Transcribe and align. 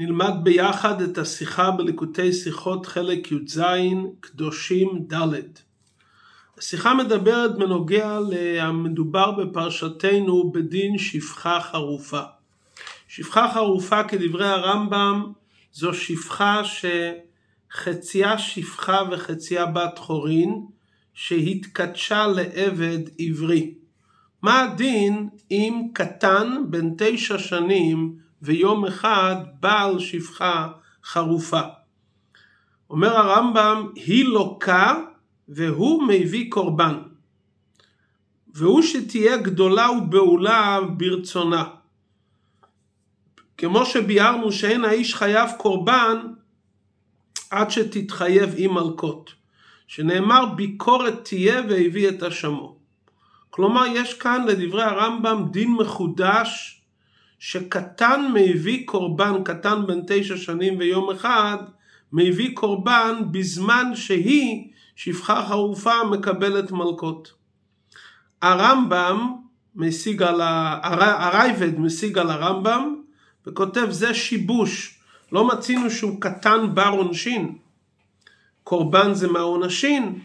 נלמד 0.00 0.32
ביחד 0.42 1.02
את 1.02 1.18
השיחה 1.18 1.70
בליקוטי 1.70 2.32
שיחות 2.32 2.86
חלק 2.86 3.32
י"ז, 3.32 3.62
קדושים 4.20 5.04
ד'. 5.12 5.34
השיחה 6.58 6.94
מדברת 6.94 7.58
בנוגע 7.58 8.18
למדובר 8.30 9.30
בפרשתנו 9.30 10.52
בדין 10.52 10.98
שפחה 10.98 11.60
חרופה. 11.60 12.20
שפחה 13.08 13.52
חרופה 13.54 14.04
כדברי 14.04 14.48
הרמב"ם 14.48 15.32
זו 15.72 15.94
שפחה 15.94 16.62
שחציה 16.64 18.38
שפחה 18.38 19.02
וחציה 19.10 19.66
בת 19.66 19.98
חורין 19.98 20.62
שהתקדשה 21.14 22.26
לעבד 22.26 23.00
עברי. 23.18 23.74
מה 24.42 24.60
הדין 24.60 25.28
אם 25.50 25.82
קטן 25.92 26.62
בן 26.68 26.90
תשע 26.98 27.38
שנים 27.38 28.27
ויום 28.42 28.84
אחד 28.84 29.36
בעל 29.60 29.98
שפחה 29.98 30.68
חרופה. 31.04 31.60
אומר 32.90 33.16
הרמב"ם, 33.16 33.88
היא 33.94 34.24
לוקה 34.24 34.94
והוא 35.48 36.02
מביא 36.02 36.50
קורבן. 36.50 36.98
והוא 38.54 38.82
שתהיה 38.82 39.36
גדולה 39.36 39.90
ובעולה 39.90 40.78
ברצונה. 40.96 41.64
כמו 43.56 43.86
שביארנו 43.86 44.52
שאין 44.52 44.84
האיש 44.84 45.14
חייב 45.14 45.50
קורבן 45.58 46.16
עד 47.50 47.70
שתתחייב 47.70 48.54
עם 48.56 48.74
מלקות. 48.74 49.30
שנאמר 49.86 50.46
ביקורת 50.46 51.24
תהיה 51.24 51.62
והביא 51.68 52.08
את 52.08 52.22
אשמו. 52.22 52.76
כלומר 53.50 53.86
יש 53.86 54.14
כאן 54.14 54.46
לדברי 54.46 54.82
הרמב"ם 54.82 55.44
דין 55.50 55.70
מחודש 55.72 56.77
שקטן 57.38 58.32
מביא 58.34 58.86
קורבן, 58.86 59.44
קטן 59.44 59.86
בן 59.86 60.00
תשע 60.06 60.36
שנים 60.36 60.78
ויום 60.78 61.10
אחד, 61.10 61.56
מביא 62.12 62.54
קורבן 62.54 63.14
בזמן 63.30 63.90
שהיא, 63.94 64.68
שפחה 64.96 65.46
חרופה, 65.48 66.04
מקבלת 66.10 66.70
מלקות. 66.72 67.32
הרמב"ם 68.42 69.34
משיג 69.76 70.22
על 70.22 70.40
ה... 70.40 70.78
הרייבד 71.26 71.78
משיג 71.78 72.18
על 72.18 72.30
הרמב"ם 72.30 72.94
וכותב 73.46 73.86
זה 73.90 74.14
שיבוש, 74.14 75.00
לא 75.32 75.48
מצינו 75.48 75.90
שהוא 75.90 76.20
קטן 76.20 76.74
בר 76.74 76.88
עונשין. 76.88 77.54
קורבן 78.64 79.14
זה 79.14 79.28
מהעונשין, 79.28 80.18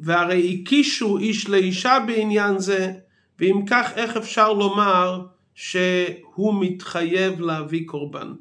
והרי 0.00 0.54
הקישו 0.54 1.18
איש 1.18 1.48
לאישה 1.48 1.98
בעניין 2.06 2.58
זה, 2.58 2.92
ואם 3.38 3.60
כך 3.70 3.92
איך 3.96 4.16
אפשר 4.16 4.52
לומר 4.52 5.26
שהוא 5.56 6.54
מתחייב 6.60 7.40
להביא 7.40 7.86
קורבן. 7.86 8.32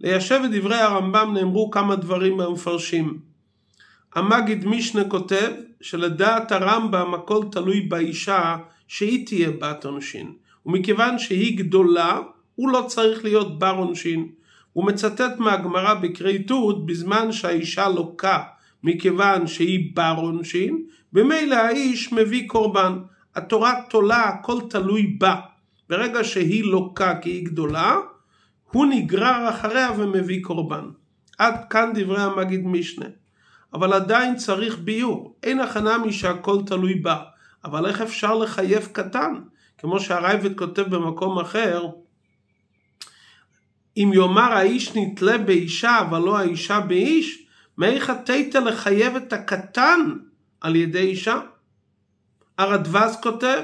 ליישב 0.00 0.40
את 0.44 0.50
דברי 0.50 0.76
הרמב"ם 0.76 1.34
נאמרו 1.34 1.70
כמה 1.70 1.96
דברים 1.96 2.36
מהמפרשים. 2.36 3.18
המגיד 4.14 4.66
משנה 4.66 5.04
כותב 5.04 5.50
שלדעת 5.80 6.52
הרמב"ם 6.52 7.14
הכל 7.14 7.44
תלוי 7.52 7.80
באישה 7.80 8.56
שהיא 8.88 9.26
תהיה 9.26 9.50
בת 9.50 9.84
עונשין. 9.84 10.32
ומכיוון 10.66 11.18
שהיא 11.18 11.58
גדולה, 11.58 12.20
הוא 12.54 12.70
לא 12.70 12.84
צריך 12.86 13.24
להיות 13.24 13.58
בר 13.58 13.74
עונשין. 13.78 14.28
הוא 14.72 14.86
מצטט 14.86 15.38
מהגמרא 15.38 15.94
בכריתות 15.94 16.86
בזמן 16.86 17.32
שהאישה 17.32 17.88
לוקה 17.88 18.42
מכיוון 18.82 19.46
שהיא 19.46 19.90
בר 19.94 20.14
עונשין, 20.16 20.82
במילא 21.12 21.54
האיש 21.54 22.12
מביא 22.12 22.48
קורבן. 22.48 22.98
התורה 23.36 23.74
תולה, 23.90 24.22
הכל 24.22 24.58
תלוי 24.70 25.16
בה. 25.18 25.40
ברגע 25.90 26.24
שהיא 26.24 26.64
לוקה 26.64 27.14
כי 27.22 27.30
היא 27.30 27.46
גדולה, 27.46 27.96
הוא 28.70 28.86
נגרר 28.86 29.50
אחריה 29.50 29.90
ומביא 29.98 30.42
קורבן. 30.42 30.84
עד 31.38 31.54
כאן 31.70 31.92
דברי 31.94 32.22
המגיד 32.22 32.66
משנה. 32.66 33.06
אבל 33.74 33.92
עדיין 33.92 34.36
צריך 34.36 34.78
ביור. 34.78 35.36
אין 35.42 35.60
הכנה 35.60 35.98
משהכל 35.98 36.58
תלוי 36.66 36.94
בה. 36.94 37.22
אבל 37.64 37.86
איך 37.86 38.00
אפשר 38.00 38.34
לחייב 38.34 38.88
קטן? 38.92 39.34
כמו 39.78 40.00
שהרייבד 40.00 40.58
כותב 40.58 40.82
במקום 40.82 41.38
אחר, 41.38 41.86
אם 43.96 44.10
יאמר 44.14 44.52
האיש 44.52 44.96
נתלה 44.96 45.38
באישה 45.38 46.00
אבל 46.00 46.18
לא 46.18 46.38
האישה 46.38 46.80
באיש, 46.80 47.46
מאיך 47.78 48.10
התתא 48.10 48.58
לחייב 48.58 49.16
את 49.16 49.32
הקטן 49.32 50.00
על 50.60 50.76
ידי 50.76 50.98
אישה? 50.98 51.40
הרדווז 52.58 53.16
כותב, 53.22 53.62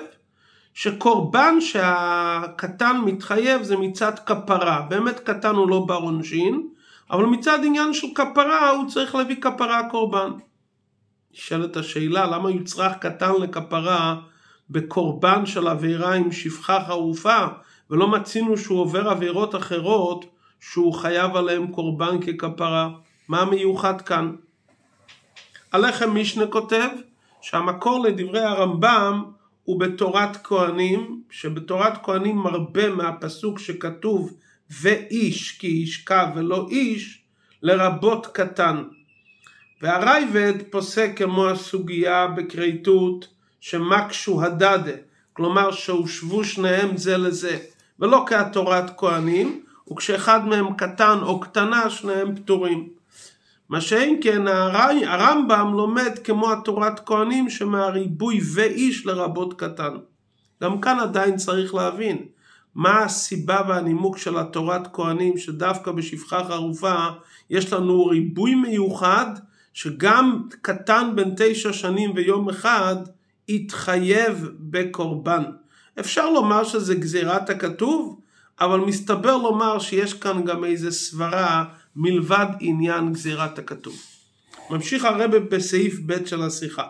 שקורבן 0.76 1.60
שהקטן 1.60 2.97
מתחייב 3.04 3.62
זה 3.62 3.76
מצד 3.76 4.19
כפרה. 4.19 4.87
באמת 4.88 5.20
קטן 5.20 5.54
הוא 5.54 5.69
לא 5.69 5.84
בר 5.87 5.94
עונשין, 5.94 6.69
אבל 7.10 7.25
מצד 7.25 7.59
עניין 7.64 7.92
של 7.92 8.06
כפרה 8.14 8.70
הוא 8.70 8.88
צריך 8.88 9.14
להביא 9.14 9.37
כפרה 9.41 9.91
קורבן. 9.91 10.31
נשאלת 11.34 11.76
השאלה 11.76 12.26
למה 12.26 12.50
יוצרך 12.50 12.92
קטן 12.98 13.32
לכפרה 13.41 14.16
בקורבן 14.70 15.47
של 15.47 15.69
עבירה 15.69 16.14
עם 16.14 16.32
שפחה 16.32 16.84
חרופה 16.84 17.47
ולא 17.91 18.08
מצינו 18.08 18.56
שהוא 18.56 18.81
עובר 18.81 19.08
עבירות 19.08 19.54
אחרות 19.54 20.25
שהוא 20.60 20.94
חייב 20.94 21.37
עליהם 21.37 21.66
קורבן 21.66 22.19
ככפרה. 22.20 22.88
מה 23.28 23.44
מיוחד 23.44 24.00
כאן? 24.00 24.32
הלחם 25.72 26.14
משנה 26.14 26.47
כותב 26.47 26.88
שהמקור 27.41 28.04
לדברי 28.04 28.44
הרמב"ם 28.44 29.35
הוא 29.66 29.81
בתורת 29.81 30.37
כהנים, 30.44 31.21
שבתורת 31.31 31.93
כהנים 32.03 32.37
מרבה 32.37 32.88
מהפסוק 32.88 33.59
שכתוב 33.59 34.32
ואיש 34.81 35.59
כי 35.59 35.66
ישכב 35.66 36.27
ולא 36.37 36.66
איש, 36.71 37.22
לרבות 37.62 38.26
קטן. 38.26 38.82
והרייבד 39.82 40.55
פוסק 40.71 41.10
כמו 41.16 41.49
הסוגיה 41.49 42.26
בכריתות 42.26 43.28
שמקשו 43.60 44.43
הדדה, 44.43 44.97
כלומר 45.32 45.72
שהושבו 45.72 46.44
שניהם 46.44 46.97
זה 46.97 47.16
לזה, 47.16 47.59
ולא 48.00 48.25
כהתורת 48.28 48.99
כהנים, 48.99 49.62
וכשאחד 49.93 50.47
מהם 50.47 50.75
קטן 50.75 51.19
או 51.22 51.41
קטנה 51.41 51.91
שניהם 51.91 52.37
פטורים. 52.37 52.95
מה 53.69 53.81
שאין 53.81 54.19
כן 54.22 54.43
הרמב"ם 55.06 55.72
לומד 55.75 56.19
כמו 56.25 56.53
התורת 56.53 57.00
כהנים 57.06 57.50
שמהריבוי 57.50 58.41
ואיש 58.54 59.06
לרבות 59.06 59.60
קטן. 59.60 59.97
גם 60.62 60.81
כאן 60.81 61.00
עדיין 61.00 61.37
צריך 61.37 61.75
להבין 61.75 62.26
מה 62.75 63.05
הסיבה 63.05 63.60
והנימוק 63.69 64.19
של 64.19 64.38
התורת 64.38 64.88
כהנים 64.93 65.38
שדווקא 65.38 65.93
בשפחה 65.93 66.44
חרופה 66.44 66.94
יש 67.50 67.72
לנו 67.72 68.06
ריבוי 68.06 68.55
מיוחד 68.55 69.26
שגם 69.75 70.43
קטן 70.62 71.10
בן 71.15 71.31
תשע 71.37 71.72
שנים 71.72 72.12
ויום 72.15 72.49
אחד 72.49 72.97
התחייב 73.49 74.49
בקורבן. 74.59 75.43
אפשר 76.00 76.31
לומר 76.31 76.65
שזה 76.65 76.94
גזירת 76.94 77.50
הכתוב, 77.50 78.21
אבל 78.60 78.81
מסתבר 78.81 79.37
לומר 79.37 79.78
שיש 79.78 80.15
כאן 80.15 80.44
גם 80.44 80.65
איזה 80.65 80.91
סברה 80.91 81.65
מלבד 81.96 82.46
עניין 82.60 83.12
גזירת 83.12 83.58
הכתוב. 83.58 83.96
ממשיך 84.70 85.04
הרבה 85.04 85.38
בסעיף 85.38 85.98
ב' 86.06 86.26
של 86.26 86.42
השיחה. 86.42 86.86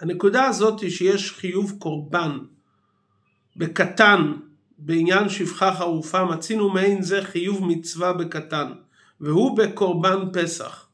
הנקודה 0.00 0.44
הזאת 0.44 0.80
היא 0.80 0.90
שיש 0.90 1.32
חיוב 1.32 1.72
קורבן 1.78 2.38
בקטן 3.56 4.32
בעניין 4.78 5.28
שפחה 5.28 5.74
חרופה, 5.74 6.24
מצינו 6.24 6.68
מעין 6.68 7.02
זה 7.02 7.24
חיוב 7.24 7.64
מצווה 7.64 8.12
בקטן, 8.12 8.72
והוא 9.20 9.56
בקורבן 9.56 10.18
פסח. 10.32 10.86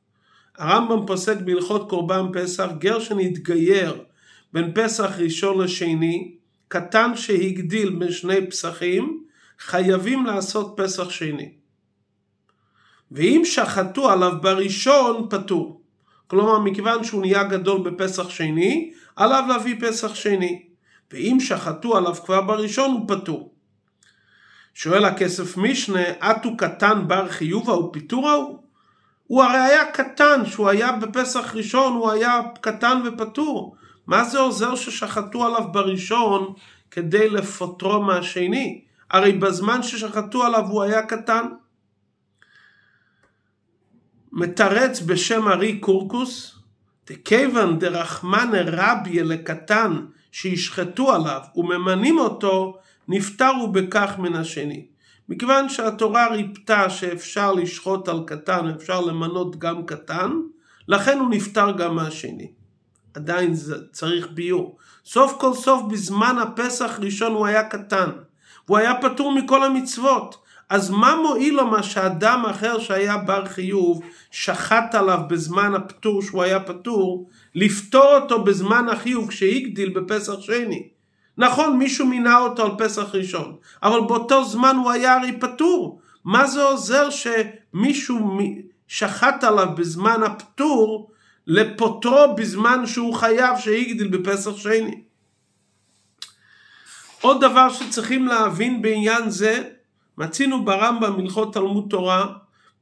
הרמב"ם 0.58 1.06
פוסק 1.06 1.36
בהלכות 1.44 1.90
קורבן 1.90 2.22
פסח, 2.32 2.68
גר 2.78 3.00
שנתגייר 3.00 4.02
בין 4.52 4.72
פסח 4.74 5.10
ראשון 5.18 5.60
לשני, 5.60 6.34
קטן 6.68 7.16
שהגדיל 7.16 7.90
בין 7.90 8.12
שני 8.12 8.50
פסחים, 8.50 9.24
חייבים 9.58 10.26
לעשות 10.26 10.74
פסח 10.76 11.10
שני. 11.10 11.59
ואם 13.12 13.42
שחטו 13.44 14.10
עליו 14.10 14.32
בראשון 14.40 15.26
פטור. 15.30 15.80
כלומר 16.26 16.58
מכיוון 16.58 17.04
שהוא 17.04 17.20
נהיה 17.20 17.42
גדול 17.42 17.90
בפסח 17.90 18.28
שני, 18.28 18.92
עליו 19.16 19.44
להביא 19.48 19.76
פסח 19.80 20.14
שני. 20.14 20.62
ואם 21.12 21.36
שחטו 21.40 21.96
עליו 21.96 22.14
כבר 22.14 22.40
בראשון 22.40 22.90
הוא 22.90 23.08
פטור. 23.08 23.52
שואל 24.74 25.04
הכסף 25.04 25.56
משנה, 25.56 26.02
עטו 26.20 26.56
קטן 26.56 27.08
בר 27.08 27.28
חיובה 27.28 27.72
ופיטורה 27.72 28.34
הוא? 28.34 28.58
הוא 29.26 29.42
הרי 29.42 29.58
היה 29.58 29.92
קטן, 29.92 30.46
שהוא 30.46 30.68
היה 30.68 30.92
בפסח 30.92 31.54
ראשון, 31.54 31.92
הוא 31.92 32.10
היה 32.10 32.40
קטן 32.60 33.02
ופטור. 33.04 33.76
מה 34.06 34.24
זה 34.24 34.38
עוזר 34.38 34.74
ששחטו 34.74 35.46
עליו 35.46 35.64
בראשון 35.72 36.52
כדי 36.90 37.28
לפוטרו 37.28 38.02
מהשני? 38.02 38.80
הרי 39.10 39.32
בזמן 39.32 39.82
ששחטו 39.82 40.44
עליו 40.44 40.64
הוא 40.66 40.82
היה 40.82 41.02
קטן. 41.02 41.46
מתרץ 44.32 45.00
בשם 45.00 45.48
ארי 45.48 45.78
קורקוס, 45.78 46.58
דכיוון 47.10 47.78
דרחמנה 47.78 48.58
רבי 48.66 49.22
לקטן 49.22 49.96
שישחטו 50.32 51.14
עליו 51.14 51.40
וממנים 51.56 52.18
אותו, 52.18 52.76
נפטרו 53.08 53.72
בכך 53.72 54.14
מן 54.18 54.34
השני. 54.34 54.86
מכיוון 55.28 55.68
שהתורה 55.68 56.28
ריפתה 56.28 56.90
שאפשר 56.90 57.52
לשחוט 57.52 58.08
על 58.08 58.20
קטן, 58.26 58.68
אפשר 58.68 59.00
למנות 59.00 59.58
גם 59.58 59.86
קטן, 59.86 60.30
לכן 60.88 61.18
הוא 61.18 61.30
נפטר 61.30 61.70
גם 61.70 61.96
מהשני. 61.96 62.50
עדיין 63.14 63.54
זה 63.54 63.76
צריך 63.92 64.28
ביור. 64.34 64.76
סוף 65.04 65.36
כל 65.40 65.54
סוף 65.54 65.82
בזמן 65.92 66.36
הפסח 66.42 66.98
ראשון 67.02 67.32
הוא 67.32 67.46
היה 67.46 67.62
קטן, 67.62 68.10
והוא 68.66 68.78
היה 68.78 68.94
פטור 69.02 69.32
מכל 69.32 69.64
המצוות. 69.64 70.36
אז 70.70 70.90
מה 70.90 71.16
מועיל 71.16 71.54
לו 71.54 71.66
מה 71.66 71.82
שאדם 71.82 72.46
אחר 72.50 72.78
שהיה 72.78 73.16
בר 73.16 73.44
חיוב, 73.46 74.02
שחט 74.30 74.94
עליו 74.94 75.20
בזמן 75.28 75.74
הפטור 75.74 76.22
שהוא 76.22 76.42
היה 76.42 76.60
פטור, 76.60 77.28
לפטור 77.54 78.16
אותו 78.16 78.44
בזמן 78.44 78.88
החיוב 78.88 79.28
כשהגדיל 79.28 79.88
בפסח 79.88 80.40
שני. 80.40 80.88
נכון, 81.38 81.76
מישהו 81.76 82.06
מינה 82.06 82.38
אותו 82.38 82.64
על 82.64 82.70
פסח 82.78 83.14
ראשון, 83.14 83.56
אבל 83.82 84.00
באותו 84.00 84.44
זמן 84.44 84.76
הוא 84.76 84.90
היה 84.90 85.16
הרי 85.16 85.40
פטור. 85.40 86.00
מה 86.24 86.46
זה 86.46 86.62
עוזר 86.62 87.08
שמישהו 87.10 88.38
שחט 88.88 89.44
עליו 89.44 89.68
בזמן 89.76 90.22
הפטור, 90.22 91.10
לפוטרו 91.46 92.34
בזמן 92.36 92.86
שהוא 92.86 93.14
חייב 93.14 93.58
שהגדיל 93.58 94.08
בפסח 94.08 94.56
שני? 94.56 95.02
עוד 97.20 97.40
דבר 97.40 97.68
שצריכים 97.72 98.26
להבין 98.26 98.82
בעניין 98.82 99.30
זה, 99.30 99.64
מצינו 100.20 100.64
ברמב"ם 100.64 101.20
הלכות 101.20 101.54
תלמוד 101.54 101.86
תורה, 101.90 102.26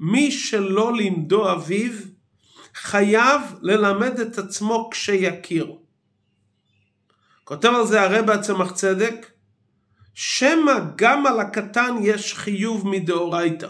מי 0.00 0.30
שלא 0.30 0.92
לימדו 0.96 1.52
אביו, 1.52 1.92
חייב 2.74 3.40
ללמד 3.62 4.20
את 4.20 4.38
עצמו 4.38 4.90
כשיכיר. 4.90 5.72
כותב 7.44 7.68
על 7.68 7.86
זה 7.86 8.02
הרב 8.02 8.30
הצמח 8.30 8.72
צדק, 8.72 9.26
שמא 10.14 10.72
גם 10.96 11.26
על 11.26 11.40
הקטן 11.40 11.96
יש 12.02 12.34
חיוב 12.34 12.88
מדאורייתא. 12.88 13.68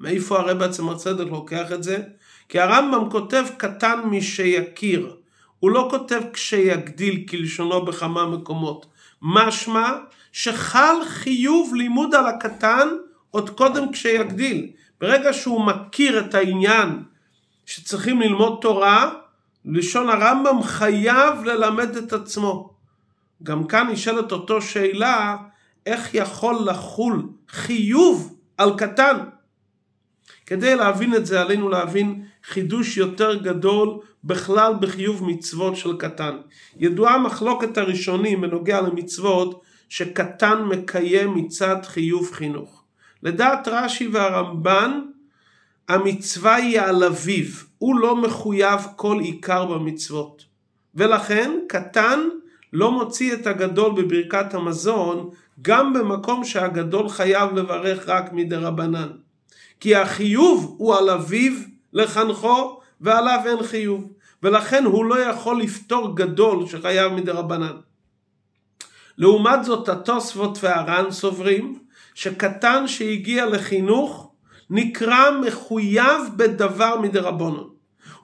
מאיפה 0.00 0.38
הרב 0.38 0.62
הצמח 0.62 0.96
צדק 0.96 1.26
לוקח 1.26 1.72
את 1.72 1.82
זה? 1.82 2.02
כי 2.48 2.60
הרמב"ם 2.60 3.10
כותב 3.10 3.44
קטן 3.56 4.00
משיכיר. 4.10 5.16
הוא 5.58 5.70
לא 5.70 5.88
כותב 5.90 6.20
כשיגדיל 6.32 7.26
כלשונו 7.28 7.84
בכמה 7.84 8.26
מקומות. 8.26 8.86
משמע 9.22 9.90
שחל 10.38 10.94
חיוב 11.04 11.74
לימוד 11.74 12.14
על 12.14 12.26
הקטן 12.26 12.88
עוד 13.30 13.50
קודם 13.50 13.92
כשיגדיל. 13.92 14.70
ברגע 15.00 15.32
שהוא 15.32 15.66
מכיר 15.66 16.20
את 16.20 16.34
העניין 16.34 17.02
שצריכים 17.66 18.20
ללמוד 18.20 18.58
תורה, 18.60 19.14
לשון 19.64 20.08
הרמב"ם 20.08 20.62
חייב 20.62 21.44
ללמד 21.44 21.96
את 21.96 22.12
עצמו. 22.12 22.70
גם 23.42 23.66
כאן 23.66 23.88
נשאלת 23.90 24.32
אותו 24.32 24.62
שאלה, 24.62 25.36
איך 25.86 26.14
יכול 26.14 26.58
לחול 26.66 27.28
חיוב 27.48 28.36
על 28.58 28.70
קטן? 28.76 29.16
כדי 30.46 30.74
להבין 30.74 31.14
את 31.14 31.26
זה 31.26 31.40
עלינו 31.40 31.68
להבין 31.68 32.24
חידוש 32.44 32.96
יותר 32.96 33.34
גדול 33.34 33.98
בכלל 34.24 34.74
בחיוב 34.80 35.24
מצוות 35.24 35.76
של 35.76 35.96
קטן. 35.96 36.36
ידועה 36.76 37.18
מחלוקת 37.18 37.78
הראשונים 37.78 38.40
בנוגע 38.40 38.80
למצוות 38.80 39.67
שקטן 39.88 40.62
מקיים 40.62 41.34
מצד 41.34 41.76
חיוב 41.84 42.32
חינוך. 42.32 42.82
לדעת 43.22 43.68
רש"י 43.68 44.08
והרמב"ן 44.08 45.00
המצווה 45.88 46.54
היא 46.54 46.80
על 46.80 47.04
אביו, 47.04 47.46
הוא 47.78 48.00
לא 48.00 48.16
מחויב 48.16 48.80
כל 48.96 49.20
עיקר 49.20 49.64
במצוות. 49.64 50.44
ולכן 50.94 51.50
קטן 51.68 52.20
לא 52.72 52.92
מוציא 52.92 53.34
את 53.34 53.46
הגדול 53.46 54.02
בברכת 54.02 54.54
המזון 54.54 55.30
גם 55.62 55.92
במקום 55.92 56.44
שהגדול 56.44 57.08
חייב 57.08 57.54
לברך 57.54 58.08
רק 58.08 58.32
מדרבנן. 58.32 59.08
כי 59.80 59.94
החיוב 59.94 60.74
הוא 60.78 60.94
על 60.94 61.10
אביו 61.10 61.52
לחנכו 61.92 62.80
ועליו 63.00 63.40
אין 63.46 63.62
חיוב. 63.62 64.12
ולכן 64.42 64.84
הוא 64.84 65.04
לא 65.04 65.20
יכול 65.20 65.60
לפתור 65.60 66.16
גדול 66.16 66.66
שחייב 66.66 67.12
מדרבנן. 67.12 67.76
לעומת 69.18 69.64
זאת 69.64 69.88
התוספות 69.88 70.58
והר"ן 70.62 71.10
סוברים 71.10 71.78
שקטן 72.14 72.88
שהגיע 72.88 73.46
לחינוך 73.46 74.30
נקרא 74.70 75.30
מחויב 75.46 76.22
בדבר 76.36 77.00
מדרבנון. 77.00 77.70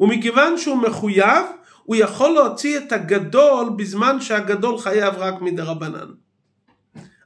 ומכיוון 0.01 0.59
שהוא 0.59 0.77
מחויב, 0.77 1.45
הוא 1.85 1.97
יכול 1.97 2.31
להוציא 2.31 2.79
את 2.79 2.93
הגדול 2.93 3.71
בזמן 3.77 4.21
שהגדול 4.21 4.79
חייב 4.79 5.15
רק 5.17 5.41
מדרבנן. 5.41 6.07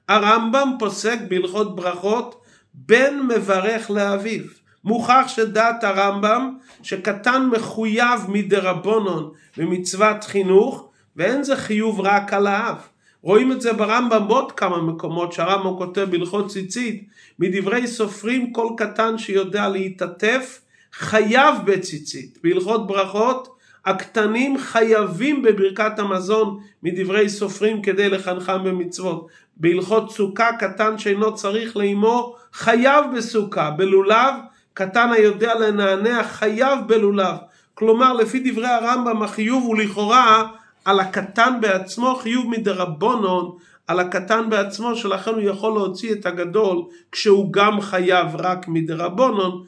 הרמב"ם 0.09 0.73
פוסק 0.79 1.19
בהלכות 1.29 1.76
ברכות 1.76 2.43
בן 2.75 3.21
מברך 3.29 3.91
לאביו. 3.91 4.44
מוכח 4.85 5.25
שדעת 5.26 5.85
הרמב"ם 5.85 6.55
שקטן 6.82 7.49
מחויב 7.53 8.21
מדרבנון 8.29 9.31
במצוות 9.56 10.25
חינוך 10.25 10.88
ואין 11.17 11.43
זה 11.43 11.56
חיוב 11.56 12.00
רק 12.00 12.32
על 12.32 12.47
האב. 12.47 12.76
רואים 13.23 13.53
את 13.53 13.61
זה 13.61 13.73
ברמב"ם 13.73 14.29
בעוד 14.29 14.53
כמה 14.53 14.82
מקומות 14.82 15.32
שהרמב"ם 15.32 15.79
כותב 15.79 16.06
בהלכות 16.11 16.49
ציצית 16.50 17.09
מדברי 17.38 17.87
סופרים 17.87 18.53
כל 18.53 18.69
קטן 18.76 19.19
שיודע 19.19 19.69
להתעטף 19.69 20.61
חייב 20.93 21.55
בציצית. 21.65 22.38
בהלכות 22.43 22.87
ברכות 22.87 23.59
הקטנים 23.85 24.59
חייבים 24.59 25.43
בברכת 25.43 25.99
המזון 25.99 26.59
מדברי 26.82 27.29
סופרים 27.29 27.82
כדי 27.82 28.09
לחנכם 28.09 28.65
במצוות. 28.65 29.26
בהלכות 29.56 30.11
סוכה 30.11 30.50
קטן 30.59 30.99
שאינו 30.99 31.35
צריך 31.35 31.76
לאמו 31.76 32.37
חייב 32.53 33.05
בסוכה. 33.17 33.71
בלולב 33.71 34.35
קטן 34.75 35.12
היודע 35.12 35.55
לנענע 35.55 36.25
חייב 36.25 36.79
בלולב. 36.87 37.37
כלומר 37.75 38.12
לפי 38.12 38.50
דברי 38.50 38.69
הרמב"ם 38.69 39.23
החיוב 39.23 39.64
הוא 39.64 39.79
לכאורה 39.79 40.47
על 40.88 41.00
הקטן 41.00 41.58
בעצמו 41.61 42.14
חיוב 42.14 42.46
מדרבנון 42.50 43.56
על 43.87 44.00
הקטן 44.00 44.50
בעצמו 44.50 44.96
שלכן 44.96 45.31
הוא 45.31 45.40
יכול 45.40 45.73
להוציא 45.73 46.12
את 46.12 46.26
הגדול 46.26 46.82
כשהוא 47.12 47.52
גם 47.52 47.81
חייב 47.81 48.37
רק 48.37 48.69
מדרבנון 48.69 49.64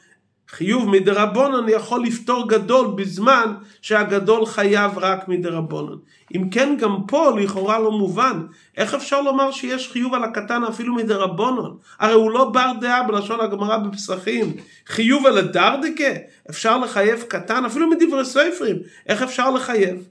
חיוב 0.49 0.88
מדרבנון 0.88 1.67
יכול 1.69 2.02
לפתור 2.05 2.49
גדול 2.49 2.87
בזמן 2.96 3.55
שהגדול 3.82 4.46
חייב 4.46 4.99
רק 4.99 5.28
מדרבנון. 5.28 5.99
אם 6.34 6.50
כן 6.50 6.76
גם 6.78 6.96
פה 7.08 7.32
לכאורה 7.40 7.78
לא 7.78 7.90
מובן, 7.90 8.43
איך 8.76 8.94
אפשר 8.94 9.20
לומר 9.20 9.50
שיש 9.50 9.88
חיוב 9.93 10.14
על 10.14 10.25
הקטן 10.25 10.64
אפילו 10.64 10.94
מדרבנון? 10.94 11.76
הרי 11.99 12.12
הוא 12.12 12.31
לא 12.31 12.44
בר 12.50 12.72
דעה 12.81 13.02
בלשון 13.02 13.41
הגמרא 13.41 13.77
בפסחים. 13.77 14.53
חיוב 14.86 15.27
על 15.27 15.39
הדרדקה? 15.39 16.12
אפשר 16.50 16.79
לחייב 16.79 17.22
קטן 17.29 17.65
אפילו 17.65 17.91
מדברי 17.91 18.24
ספרים, 18.24 18.77
איך 19.06 19.22
אפשר 19.22 19.50
לחייב? 19.50 20.08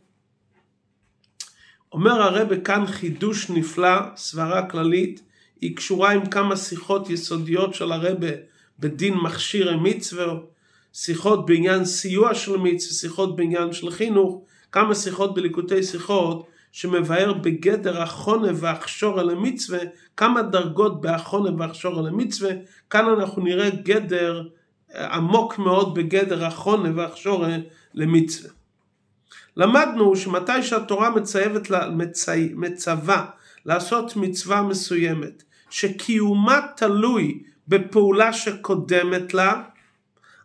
אומר 1.93 2.22
הרבה 2.22 2.60
כאן 2.60 2.86
חידוש 2.86 3.50
נפלא, 3.50 4.00
סברה 4.15 4.69
כללית, 4.69 5.22
היא 5.62 5.75
קשורה 5.75 6.12
עם 6.12 6.25
כמה 6.25 6.55
שיחות 6.58 7.10
יסודיות 7.10 7.74
של 7.74 7.91
הרבה 7.91 8.27
בדין 8.79 9.13
מכשיר 9.13 9.77
מצווה, 9.77 10.34
שיחות 10.93 11.46
בעניין 11.46 11.86
סיוע 11.86 12.36
של 12.36 12.58
מצווה, 12.58 12.93
שיחות 12.93 13.36
בעניין 13.36 13.74
של 13.74 13.91
חינוך, 13.91 14.41
כמה 14.72 14.96
שיחות 14.96 15.34
בליקוטי 15.34 15.84
שיחות 15.84 16.48
שמבאר 16.72 17.34
בגדר 17.34 18.01
החונה 18.01 18.51
והכשור 18.55 19.19
על 19.19 19.29
המצווה, 19.29 19.79
כמה 20.17 20.41
דרגות 20.41 21.01
בהחונה 21.01 21.50
והכשור 21.58 22.00
על 22.00 22.08
המצווה, 22.08 22.51
כאן 22.89 23.05
אנחנו 23.05 23.43
נראה 23.43 23.69
גדר 23.69 24.43
עמוק 24.96 25.60
מאוד 25.60 25.93
בגדר 25.96 26.46
החונה 26.46 26.89
והכשור 26.96 27.46
למצווה. 27.93 28.59
למדנו 29.60 30.16
שמתי 30.16 30.63
שהתורה 30.63 31.10
מצייבת, 31.10 31.72
מצי, 31.92 32.50
מצווה 32.56 33.25
לעשות 33.66 34.16
מצווה 34.16 34.62
מסוימת, 34.62 35.44
שקיומה 35.70 36.60
תלוי 36.75 37.44
בפעולה 37.68 38.34
שקודמת 38.34 39.34
לה, 39.34 39.62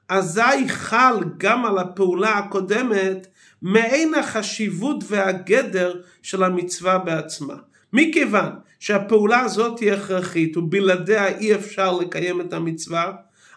אזי 0.09 0.69
חל 0.69 1.17
גם 1.37 1.65
על 1.65 1.79
הפעולה 1.79 2.39
הקודמת 2.39 3.27
מעין 3.63 4.15
החשיבות 4.15 5.05
והגדר 5.09 6.01
של 6.23 6.43
המצווה 6.43 6.99
בעצמה. 6.99 7.55
מכיוון 7.93 8.51
שהפעולה 8.81 9.41
הזאת 9.41 9.79
היא 9.81 9.93
הכרחית 9.93 10.57
ובלעדיה 10.57 11.29
אי 11.29 11.55
אפשר 11.55 11.93
לקיים 11.93 12.41
את 12.41 12.53
המצווה, 12.53 13.13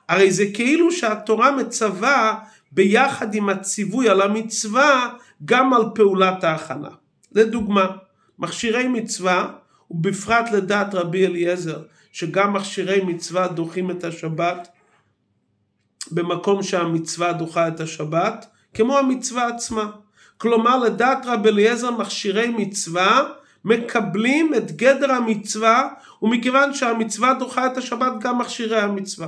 הרי 0.09 0.31
זה 0.31 0.45
כאילו 0.53 0.91
שהתורה 0.91 1.51
מצווה 1.51 2.35
ביחד 2.71 3.35
עם 3.35 3.49
הציווי 3.49 4.09
על 4.09 4.21
המצווה 4.21 5.09
גם 5.45 5.73
על 5.73 5.83
פעולת 5.95 6.43
ההכנה. 6.43 6.89
לדוגמה, 7.31 7.87
מכשירי 8.39 8.87
מצווה, 8.87 9.53
ובפרט 9.91 10.51
לדעת 10.51 10.95
רבי 10.95 11.25
אליעזר, 11.25 11.81
שגם 12.11 12.53
מכשירי 12.53 13.03
מצווה 13.03 13.47
דוחים 13.47 13.91
את 13.91 14.03
השבת 14.03 14.67
במקום 16.11 16.63
שהמצווה 16.63 17.33
דוחה 17.33 17.67
את 17.67 17.79
השבת, 17.79 18.45
כמו 18.73 18.97
המצווה 18.97 19.47
עצמה. 19.47 19.91
כלומר, 20.37 20.77
לדעת 20.77 21.25
רבי 21.25 21.49
אליעזר 21.49 21.91
מכשירי 21.91 22.47
מצווה 22.47 23.23
מקבלים 23.65 24.53
את 24.53 24.71
גדר 24.71 25.11
המצווה 25.11 25.87
ומכיוון 26.21 26.73
שהמצווה 26.73 27.33
דוחה 27.33 27.65
את 27.65 27.77
השבת 27.77 28.11
גם 28.19 28.37
מכשירי 28.37 28.79
המצווה. 28.79 29.27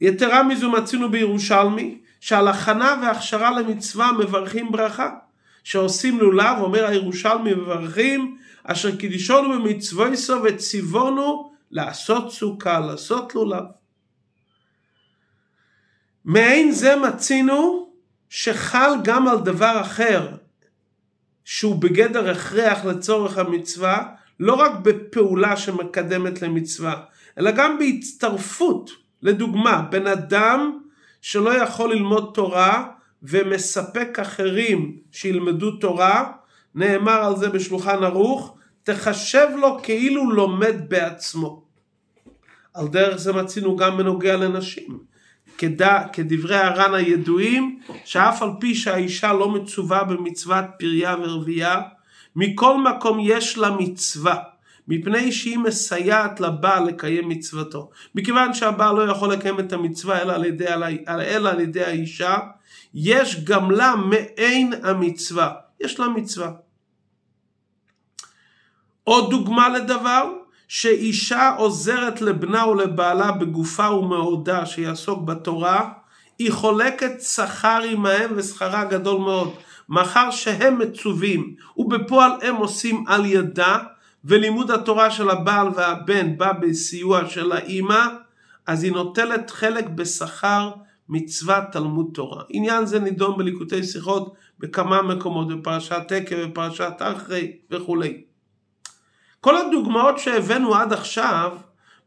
יתרה 0.00 0.42
מזו 0.42 0.70
מצינו 0.70 1.10
בירושלמי 1.10 1.98
שעל 2.20 2.48
הכנה 2.48 3.00
והכשרה 3.02 3.60
למצווה 3.60 4.12
מברכים 4.12 4.72
ברכה 4.72 5.10
שעושים 5.64 6.18
לולב 6.18 6.58
אומר 6.60 6.86
הירושלמי 6.86 7.54
מברכים 7.54 8.38
אשר 8.64 8.96
קידישונו 8.96 9.52
במצווי 9.52 10.16
סו 10.16 10.42
וציוונו 10.44 11.52
לעשות 11.70 12.32
סוכה 12.32 12.80
לעשות 12.80 13.34
לולב. 13.34 13.64
מעין 16.24 16.72
זה 16.72 16.96
מצינו 16.96 17.90
שחל 18.28 18.90
גם 19.04 19.28
על 19.28 19.38
דבר 19.38 19.80
אחר 19.80 20.28
שהוא 21.44 21.76
בגדר 21.76 22.30
הכרח 22.30 22.84
לצורך 22.84 23.38
המצווה 23.38 24.08
לא 24.40 24.54
רק 24.54 24.72
בפעולה 24.82 25.56
שמקדמת 25.56 26.42
למצווה 26.42 27.02
אלא 27.38 27.50
גם 27.50 27.78
בהצטרפות 27.78 28.90
לדוגמה 29.22 29.82
בן 29.90 30.06
אדם 30.06 30.78
שלא 31.20 31.50
יכול 31.62 31.92
ללמוד 31.92 32.30
תורה 32.34 32.88
ומספק 33.22 34.18
אחרים 34.18 34.96
שילמדו 35.12 35.70
תורה 35.70 36.32
נאמר 36.74 37.24
על 37.24 37.36
זה 37.36 37.48
בשולחן 37.48 38.04
ערוך 38.04 38.56
תחשב 38.82 39.48
לו 39.56 39.78
כאילו 39.82 40.30
לומד 40.30 40.74
בעצמו. 40.88 41.62
על 42.74 42.88
דרך 42.88 43.16
זה 43.16 43.32
מצינו 43.32 43.76
גם 43.76 43.96
בנוגע 43.96 44.36
לנשים. 44.36 44.98
כד... 45.58 45.82
כדברי 46.12 46.56
הר"ן 46.56 46.94
הידועים, 46.94 47.80
שאף 48.04 48.42
על 48.42 48.50
פי 48.60 48.74
שהאישה 48.74 49.32
לא 49.32 49.48
מצווה 49.50 50.04
במצוות 50.04 50.64
פריה 50.78 51.16
ורבייה, 51.22 51.80
מכל 52.36 52.78
מקום 52.78 53.18
יש 53.22 53.58
לה 53.58 53.70
מצווה, 53.70 54.36
מפני 54.88 55.32
שהיא 55.32 55.58
מסייעת 55.58 56.40
לבעל 56.40 56.84
לקיים 56.84 57.28
מצוותו. 57.28 57.90
מכיוון 58.14 58.54
שהבעל 58.54 58.96
לא 58.96 59.10
יכול 59.10 59.32
לקיים 59.32 59.60
את 59.60 59.72
המצווה 59.72 60.22
אלא 60.22 60.32
על 60.32 60.44
ידי, 60.44 60.66
אלא 61.08 61.48
על 61.48 61.60
ידי 61.60 61.84
האישה, 61.84 62.38
יש 62.94 63.44
גם 63.44 63.70
לה 63.70 63.94
מעין 63.96 64.72
המצווה. 64.82 65.54
יש 65.80 66.00
לה 66.00 66.08
מצווה. 66.08 66.50
עוד 69.04 69.30
דוגמה 69.30 69.68
לדבר, 69.68 70.32
שאישה 70.68 71.54
עוזרת 71.58 72.20
לבנה 72.20 72.66
ולבעלה 72.66 73.32
בגופה 73.32 73.90
ומאודה 73.90 74.66
שיעסוק 74.66 75.22
בתורה, 75.22 75.90
היא 76.38 76.52
חולקת 76.52 77.20
שכר 77.20 77.80
עמהם 77.90 78.30
ושכרה 78.36 78.84
גדול 78.84 79.20
מאוד, 79.20 79.54
מאחר 79.88 80.30
שהם 80.30 80.78
מצווים 80.78 81.54
ובפועל 81.76 82.30
הם 82.42 82.56
עושים 82.56 83.04
על 83.06 83.26
ידה, 83.26 83.78
ולימוד 84.24 84.70
התורה 84.70 85.10
של 85.10 85.30
הבעל 85.30 85.68
והבן 85.74 86.36
בא 86.36 86.52
בסיוע 86.52 87.28
של 87.28 87.52
האימא, 87.52 88.06
אז 88.66 88.84
היא 88.84 88.92
נוטלת 88.92 89.50
חלק 89.50 89.88
בשכר 89.88 90.70
מצוות 91.08 91.64
תלמוד 91.72 92.06
תורה. 92.14 92.42
עניין 92.48 92.86
זה 92.86 92.98
נידון 92.98 93.38
בליקוטי 93.38 93.84
שיחות 93.84 94.34
בכמה 94.58 95.02
מקומות, 95.02 95.48
בפרשת 95.48 96.02
תקה 96.08 96.36
ופרשת 96.44 96.92
אחרי 96.98 97.56
וכולי. 97.70 98.22
כל 99.40 99.56
הדוגמאות 99.56 100.18
שהבאנו 100.18 100.74
עד 100.74 100.92
עכשיו, 100.92 101.56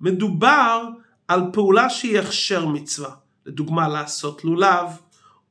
מדובר 0.01 0.83
על 1.27 1.41
פעולה 1.53 1.89
שהיא 1.89 2.19
הכשר 2.19 2.65
מצווה. 2.65 3.09
לדוגמה 3.45 3.87
לעשות 3.87 4.45
לולב, 4.45 4.85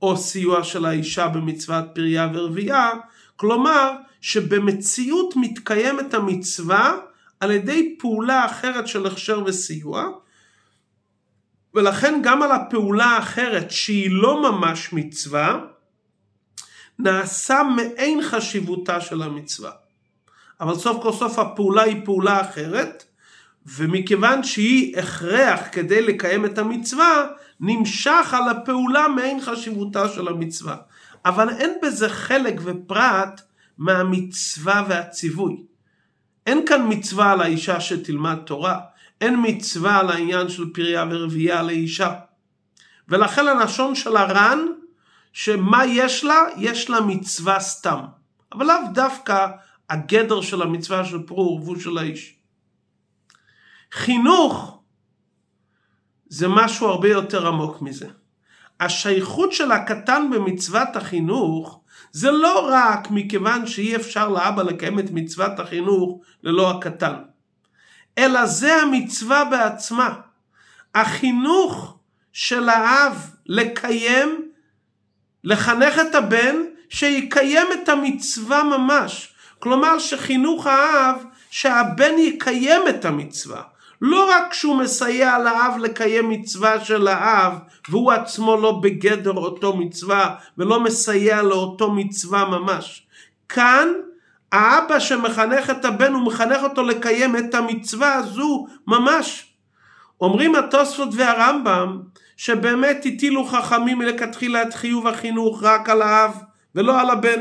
או 0.02 0.17
סיוע 0.17 0.64
של 0.64 0.87
האישה 0.87 1.29
במצוות 1.29 1.85
פריה 1.95 2.29
ורבייה, 2.35 2.90
כלומר 3.37 3.93
שבמציאות 4.21 5.35
מתקיימת 5.37 6.15
המצווה 6.15 6.97
על 7.41 7.50
ידי 7.50 7.97
פעולה 7.99 8.47
אחרת 8.47 8.89
של 8.89 9.07
הכשר 9.07 9.43
וסיוע, 9.47 10.09
ולכן 11.75 12.21
גם 12.23 12.43
על 12.43 12.53
הפעולה 12.53 13.05
האחרת 13.05 13.71
שהיא 13.71 14.11
לא 14.11 14.43
ממש 14.43 14.93
מצווה, 14.93 15.61
נעשה 16.99 17.62
מעין 17.77 18.23
חשיבותה 18.23 19.00
של 19.00 19.23
המצווה. 19.23 19.71
אבל 20.61 20.75
סוף 20.75 21.03
כל 21.03 21.12
סוף 21.12 21.39
הפעולה 21.39 21.83
היא 21.83 22.05
פעולה 22.05 22.41
אחרת, 22.41 23.05
ומכיוון 23.67 24.43
שהיא 24.43 24.99
הכרח 24.99 25.61
כדי 25.73 26.03
לקיים 26.03 26.45
את 26.45 26.59
המצווה, 26.59 27.27
נמשך 27.61 28.35
על 28.35 28.49
הפעולה 28.49 29.09
מעין 29.09 29.41
חשיבותה 29.41 30.09
של 30.09 30.29
המצווה. 30.29 30.77
אבל 31.25 31.49
אין 31.50 31.73
בזה 31.83 32.09
חלק 32.09 32.61
ופרט 32.65 33.41
מהמצווה 33.81 34.85
והציווי. 34.89 35.57
אין 36.47 36.67
כאן 36.67 36.87
מצווה 36.89 37.33
על 37.33 37.41
האישה 37.41 37.81
שתלמד 37.81 38.39
תורה, 38.47 38.81
אין 39.21 39.37
מצווה 39.43 39.99
על 39.99 40.11
העניין 40.11 40.49
של 40.49 40.73
פריה 40.75 41.05
ורבייה 41.11 41.63
לאישה. 41.63 42.15
ולכן 43.09 43.47
הלשון 43.47 43.95
של 43.95 44.17
הר"ן, 44.17 44.59
שמה 45.33 45.87
יש 45.87 46.25
לה? 46.25 46.39
יש 46.57 46.91
לה 46.91 47.01
מצווה 47.01 47.61
סתם. 47.61 48.01
אבל 48.53 48.67
לאו 48.67 48.93
דווקא 48.95 49.47
הגדר 49.91 50.41
של 50.41 50.63
המצווה 50.63 51.05
של 51.05 51.23
פרו 51.27 51.43
ורבו 51.43 51.81
של 51.81 51.99
האיש. 51.99 52.37
חינוך 53.93 54.83
זה 56.27 56.49
משהו 56.49 56.87
הרבה 56.87 57.09
יותר 57.09 57.49
עמוק 57.49 57.83
מזה. 57.83 58.09
השייכות 58.81 59.53
של 59.53 59.73
הקטן 59.73 60.31
במצוות 60.33 60.97
החינוך 60.97 61.80
זה 62.12 62.31
לא 62.31 62.69
רק 62.73 63.11
מכיוון 63.11 63.67
שאי 63.67 63.97
אפשר 63.97 64.29
לאבא 64.29 64.62
לקיים 64.62 64.99
את 64.99 65.11
מצוות 65.11 65.59
החינוך 65.59 66.21
ללא 66.43 66.71
הקטן, 66.71 67.14
אלא 68.19 68.47
זה 68.47 68.76
המצווה 68.76 69.45
בעצמה. 69.45 70.14
החינוך 70.95 71.99
של 72.33 72.69
האב 72.69 73.31
לקיים, 73.47 74.50
לחנך 75.45 75.99
את 75.99 76.14
הבן, 76.14 76.57
שיקיים 76.88 77.67
את 77.73 77.88
המצווה 77.88 78.62
ממש. 78.64 79.35
כלומר 79.59 79.99
שחינוך 79.99 80.67
האב 80.67 81.25
שהבן 81.50 82.19
יקיים 82.19 82.83
את 82.88 83.05
המצווה. 83.05 83.62
לא 84.00 84.30
רק 84.30 84.54
שהוא 84.54 84.76
מסייע 84.76 85.38
לאב 85.38 85.78
לקיים 85.80 86.28
מצווה 86.28 86.85
של 86.85 87.09
האב 87.09 87.52
והוא 87.88 88.12
עצמו 88.12 88.57
לא 88.57 88.80
בגדר 88.83 89.33
אותו 89.33 89.76
מצווה 89.76 90.35
ולא 90.59 90.80
מסייע 90.80 91.42
לאותו 91.42 91.90
מצווה 91.90 92.45
ממש. 92.45 93.07
כאן 93.49 93.88
האבא 94.52 94.99
שמחנך 94.99 95.71
את 95.71 95.85
הבן 95.85 96.12
הוא 96.12 96.23
מחנך 96.23 96.62
אותו 96.62 96.83
לקיים 96.83 97.37
את 97.37 97.54
המצווה 97.54 98.14
הזו 98.14 98.66
ממש. 98.87 99.47
אומרים 100.21 100.54
התוספות 100.54 101.09
והרמב"ם 101.12 102.00
שבאמת 102.37 103.07
הטילו 103.07 103.45
חכמים 103.45 103.99
מלכתחילה 103.99 104.62
את 104.62 104.75
חיוב 104.75 105.07
החינוך 105.07 105.62
רק 105.62 105.88
על 105.88 106.02
האב 106.02 106.42
ולא 106.75 107.00
על 107.00 107.11
הבן. 107.11 107.40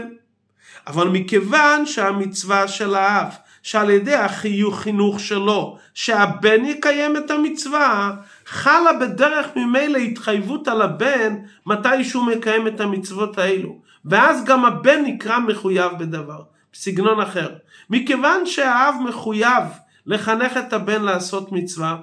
אבל 0.87 1.07
מכיוון 1.07 1.85
שהמצווה 1.85 2.67
של 2.67 2.95
האב, 2.95 3.37
שעל 3.63 3.89
ידי 3.89 4.15
החיוך 4.15 4.79
חינוך 4.79 5.19
שלו, 5.19 5.77
שהבן 5.93 6.65
יקיים 6.65 7.17
את 7.17 7.31
המצווה, 7.31 8.11
חלה 8.45 8.93
בדרך 8.93 9.47
ממילא 9.55 9.97
התחייבות 9.97 10.67
על 10.67 10.81
הבן 10.81 11.35
מתי 11.65 12.03
שהוא 12.03 12.25
מקיים 12.25 12.67
את 12.67 12.81
המצוות 12.81 13.37
האלו. 13.37 13.81
ואז 14.05 14.45
גם 14.45 14.65
הבן 14.65 15.05
נקרא 15.05 15.39
מחויב 15.39 15.91
בדבר, 15.99 16.41
בסגנון 16.73 17.21
אחר. 17.21 17.49
מכיוון 17.89 18.45
שהאב 18.45 18.95
מחויב 19.07 19.63
לחנך 20.05 20.57
את 20.57 20.73
הבן 20.73 21.01
לעשות 21.01 21.51
מצווה, 21.51 21.97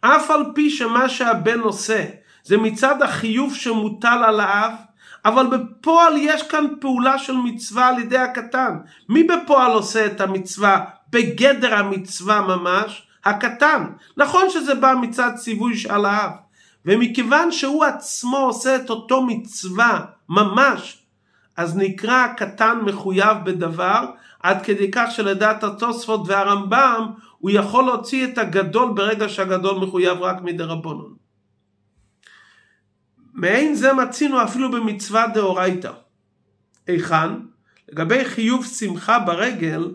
אף 0.00 0.30
על 0.30 0.44
פי 0.54 0.70
שמה 0.70 1.08
שהבן 1.08 1.60
עושה 1.60 2.04
זה 2.44 2.56
מצד 2.56 3.02
החיוב 3.02 3.54
שמוטל 3.54 4.24
על 4.26 4.40
האב, 4.40 4.72
אבל 5.28 5.46
בפועל 5.46 6.16
יש 6.16 6.42
כאן 6.42 6.64
פעולה 6.80 7.18
של 7.18 7.36
מצווה 7.36 7.88
על 7.88 7.98
ידי 7.98 8.18
הקטן. 8.18 8.76
מי 9.08 9.24
בפועל 9.24 9.72
עושה 9.72 10.06
את 10.06 10.20
המצווה 10.20 10.84
בגדר 11.10 11.74
המצווה 11.74 12.40
ממש? 12.40 13.02
הקטן. 13.24 13.84
נכון 14.16 14.50
שזה 14.50 14.74
בא 14.74 14.94
מצד 15.00 15.30
ציווי 15.36 15.76
של 15.76 16.04
האב. 16.04 16.30
ומכיוון 16.86 17.52
שהוא 17.52 17.84
עצמו 17.84 18.36
עושה 18.36 18.76
את 18.76 18.90
אותו 18.90 19.22
מצווה 19.22 20.00
ממש, 20.28 21.02
אז 21.56 21.76
נקרא 21.76 22.24
הקטן 22.24 22.78
מחויב 22.84 23.36
בדבר, 23.44 24.04
עד 24.42 24.62
כדי 24.62 24.90
כך 24.90 25.10
שלדעת 25.10 25.64
התוספות 25.64 26.20
והרמב"ם, 26.26 27.06
הוא 27.38 27.50
יכול 27.50 27.84
להוציא 27.84 28.24
את 28.24 28.38
הגדול 28.38 28.92
ברגע 28.94 29.28
שהגדול 29.28 29.78
מחויב 29.78 30.22
רק 30.22 30.36
מדרבנון. 30.42 31.17
מעין 33.38 33.74
זה 33.74 33.92
מצינו 33.92 34.44
אפילו 34.44 34.70
במצווה 34.70 35.26
דאורייתא. 35.26 35.92
היכן? 36.86 37.28
לגבי 37.88 38.24
חיוב 38.24 38.66
שמחה 38.66 39.18
ברגל, 39.18 39.90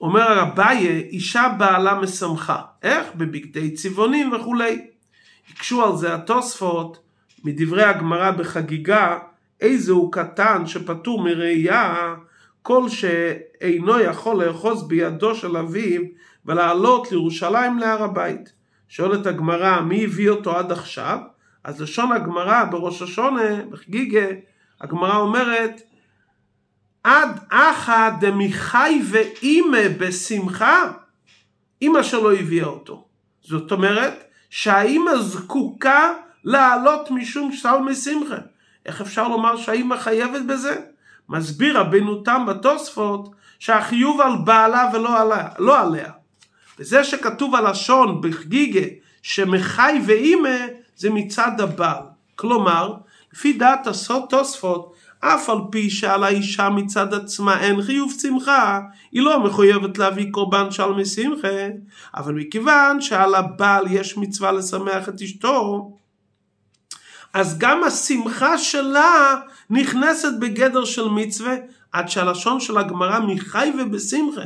אומר 0.00 0.42
אביי, 0.42 0.88
אישה 1.00 1.48
בעלה 1.58 1.94
משמחה. 1.94 2.62
איך? 2.82 3.06
בבגדי 3.14 3.70
צבעונים 3.70 4.32
וכולי. 4.32 4.86
הקשו 5.50 5.84
על 5.84 5.96
זה 5.96 6.14
התוספות 6.14 6.98
מדברי 7.44 7.84
הגמרא 7.84 8.30
בחגיגה, 8.30 9.18
איזה 9.60 9.92
הוא 9.92 10.12
קטן 10.12 10.66
שפטור 10.66 11.24
מראייה, 11.24 12.14
כל 12.62 12.88
שאינו 12.88 14.00
יכול 14.00 14.44
לאחוז 14.44 14.88
בידו 14.88 15.34
של 15.34 15.56
אביו 15.56 16.02
ולעלות 16.46 17.12
לירושלים 17.12 17.78
להר 17.78 18.02
הבית. 18.02 18.52
שואלת 18.88 19.26
הגמרא, 19.26 19.80
מי 19.80 20.04
הביא 20.04 20.30
אותו 20.30 20.58
עד 20.58 20.72
עכשיו? 20.72 21.18
אז 21.64 21.80
לשון 21.80 22.12
הגמרא 22.12 22.64
בראש 22.64 23.02
השונה, 23.02 23.64
בחגיגה, 23.70 24.26
הגמרא 24.80 25.16
אומרת, 25.16 25.82
עד 27.04 27.38
אחא 27.48 28.10
דמיחי 28.20 29.02
ואימא 29.10 29.88
בשמחה, 29.98 30.92
אימא 31.82 32.02
שלו 32.02 32.32
הביאה 32.32 32.66
אותו. 32.66 33.04
זאת 33.42 33.72
אומרת 33.72 34.24
שהאימא 34.50 35.16
זקוקה 35.16 36.12
לעלות 36.44 37.10
משום 37.10 37.52
סל 37.56 37.78
משמחה. 37.78 38.36
איך 38.86 39.00
אפשר 39.00 39.28
לומר 39.28 39.56
שהאימא 39.56 39.96
חייבת 39.96 40.42
בזה? 40.42 40.80
מסביר 41.28 41.78
רבינו 41.78 42.22
תם 42.22 42.46
בתוספות 42.46 43.30
שהחיוב 43.58 44.20
על 44.20 44.32
בעלה 44.44 44.90
ולא 44.94 45.20
עליה, 45.20 45.48
לא 45.58 45.80
עליה. 45.80 46.10
וזה 46.78 47.04
שכתוב 47.04 47.54
הלשון 47.54 48.20
בחגיגה 48.20 48.86
שמחי 49.22 50.00
ואימא 50.06 50.56
זה 50.96 51.10
מצד 51.10 51.60
הבעל. 51.60 52.02
כלומר, 52.36 52.94
לפי 53.32 53.52
דעת 53.52 53.86
הסוד 53.86 54.22
תוספות, 54.28 54.94
אף 55.20 55.50
על 55.50 55.58
פי 55.70 55.90
שעל 55.90 56.24
האישה 56.24 56.68
מצד 56.68 57.14
עצמה 57.14 57.60
אין 57.60 57.82
חיוב 57.82 58.12
שמחה, 58.22 58.80
היא 59.12 59.22
לא 59.22 59.44
מחויבת 59.44 59.98
להביא 59.98 60.26
קורבן 60.30 60.70
של 60.70 60.86
משמחה, 60.86 61.68
אבל 62.16 62.34
מכיוון 62.34 63.00
שעל 63.00 63.34
הבעל 63.34 63.84
יש 63.90 64.16
מצווה 64.16 64.52
לשמח 64.52 65.08
את 65.08 65.22
אשתו, 65.22 65.90
אז 67.32 67.58
גם 67.58 67.84
השמחה 67.84 68.58
שלה 68.58 69.36
נכנסת 69.70 70.32
בגדר 70.40 70.84
של 70.84 71.08
מצווה, 71.08 71.54
עד 71.92 72.08
שהלשון 72.08 72.60
של 72.60 72.78
הגמרא 72.78 73.18
מחי 73.18 73.72
ובשמחה. 73.78 74.44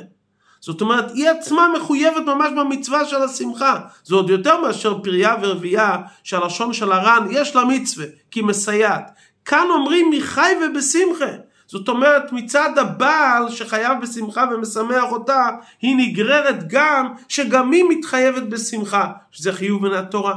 זאת 0.61 0.81
אומרת, 0.81 1.11
היא 1.15 1.29
עצמה 1.29 1.69
מחויבת 1.77 2.23
ממש 2.27 2.53
במצווה 2.57 3.05
של 3.05 3.23
השמחה. 3.23 3.81
זה 4.05 4.15
עוד 4.15 4.31
יותר 4.31 4.61
מאשר 4.61 4.99
פריה 5.03 5.35
ורבייה, 5.43 5.97
שהלשון 6.23 6.73
של 6.73 6.93
הר"ן 6.93 7.27
יש 7.31 7.57
לה 7.57 7.65
מצווה, 7.65 8.07
כי 8.31 8.41
היא 8.41 8.47
מסייעת. 8.47 9.11
כאן 9.45 9.67
אומרים 9.71 10.11
מחי 10.11 10.53
ובשמחה. 10.63 11.33
זאת 11.67 11.89
אומרת, 11.89 12.33
מצד 12.33 12.79
הבעל 12.79 13.51
שחייב 13.51 14.01
בשמחה 14.03 14.45
ומשמח 14.53 15.13
אותה, 15.13 15.49
היא 15.83 15.97
נגררת 15.97 16.69
גם, 16.69 17.13
שגם 17.29 17.73
היא 17.73 17.85
מתחייבת 17.89 18.43
בשמחה, 18.43 19.13
שזה 19.31 19.53
חיוב 19.53 19.83
מן 19.83 19.95
התורה. 19.95 20.37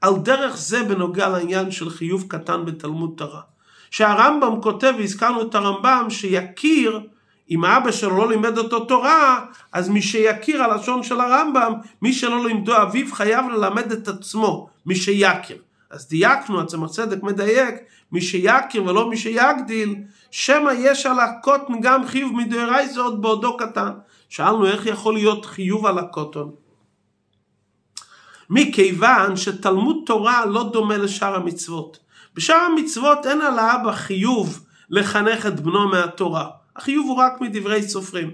על 0.00 0.14
דרך 0.22 0.56
זה 0.56 0.82
בנוגע 0.82 1.28
לעניין 1.28 1.70
של 1.70 1.90
חיוב 1.90 2.24
קטן 2.28 2.64
בתלמוד 2.64 3.14
תורה. 3.16 3.40
שהרמב"ם 3.90 4.62
כותב, 4.62 4.94
והזכרנו 4.98 5.42
את 5.42 5.54
הרמב"ם, 5.54 6.06
שיכיר, 6.10 7.00
אם 7.50 7.64
האבא 7.64 7.92
שלו 7.92 8.16
לא 8.16 8.28
לימד 8.28 8.58
אותו 8.58 8.84
תורה, 8.84 9.44
אז 9.72 9.88
מי 9.88 10.02
שיכיר 10.02 10.62
הלשון 10.62 11.02
של 11.02 11.20
הרמב"ם, 11.20 11.72
מי 12.02 12.12
שלא 12.12 12.46
לימדו 12.46 12.82
אביו 12.82 13.14
חייב 13.14 13.46
ללמד 13.48 13.92
את 13.92 14.08
עצמו, 14.08 14.68
מי 14.86 14.96
שיכיר. 14.96 15.56
אז 15.90 16.08
דייקנו, 16.08 16.60
הצמח 16.60 16.90
צדק 16.90 17.22
מדייק, 17.22 17.74
מי 18.12 18.20
שיכיר 18.20 18.84
ולא 18.84 19.10
מי 19.10 19.16
שיגדיל, 19.16 19.96
שמא 20.30 20.70
יש 20.78 21.06
על 21.06 21.20
הקוטן 21.20 21.80
גם 21.80 22.06
חיוב 22.06 22.32
מדאורייתא 22.32 23.00
עוד 23.00 23.22
בעודו 23.22 23.56
קטן. 23.56 23.90
שאלנו 24.30 24.66
איך 24.66 24.86
יכול 24.86 25.14
להיות 25.14 25.46
חיוב 25.46 25.86
על 25.86 25.98
הקוטן. 25.98 26.48
מכיוון 28.50 29.36
שתלמוד 29.36 29.96
תורה 30.06 30.46
לא 30.46 30.70
דומה 30.72 30.96
לשאר 30.96 31.34
המצוות. 31.34 31.98
בשאר 32.34 32.56
המצוות 32.56 33.26
אין 33.26 33.40
על 33.40 33.58
האבא 33.58 33.92
חיוב 33.92 34.64
לחנך 34.90 35.46
את 35.46 35.60
בנו 35.60 35.88
מהתורה. 35.88 36.48
החיוב 36.80 37.06
הוא 37.06 37.16
רק 37.16 37.40
מדברי 37.40 37.82
סופרים. 37.82 38.30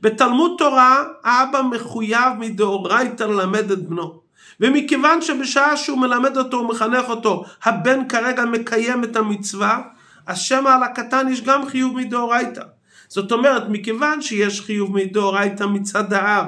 בתלמוד 0.00 0.54
תורה 0.58 1.04
האבא 1.24 1.62
מחויב 1.62 2.32
מדאורייתא 2.38 3.24
ללמד 3.24 3.70
את 3.70 3.88
בנו. 3.88 4.20
ומכיוון 4.60 5.22
שבשעה 5.22 5.76
שהוא 5.76 5.98
מלמד 5.98 6.36
אותו 6.36 6.56
ומחנך 6.56 7.08
אותו, 7.08 7.44
הבן 7.64 8.08
כרגע 8.08 8.44
מקיים 8.44 9.04
את 9.04 9.16
המצווה, 9.16 9.82
אז 10.26 10.38
שמא 10.38 10.68
על 10.68 10.82
הקטן 10.82 11.28
יש 11.28 11.40
גם 11.40 11.66
חיוב 11.66 11.96
מדאורייתא. 11.96 12.62
זאת 13.08 13.32
אומרת, 13.32 13.62
מכיוון 13.68 14.22
שיש 14.22 14.60
חיוב 14.60 14.92
מדאורייתא 14.92 15.64
מצד 15.64 16.12
האב 16.12 16.46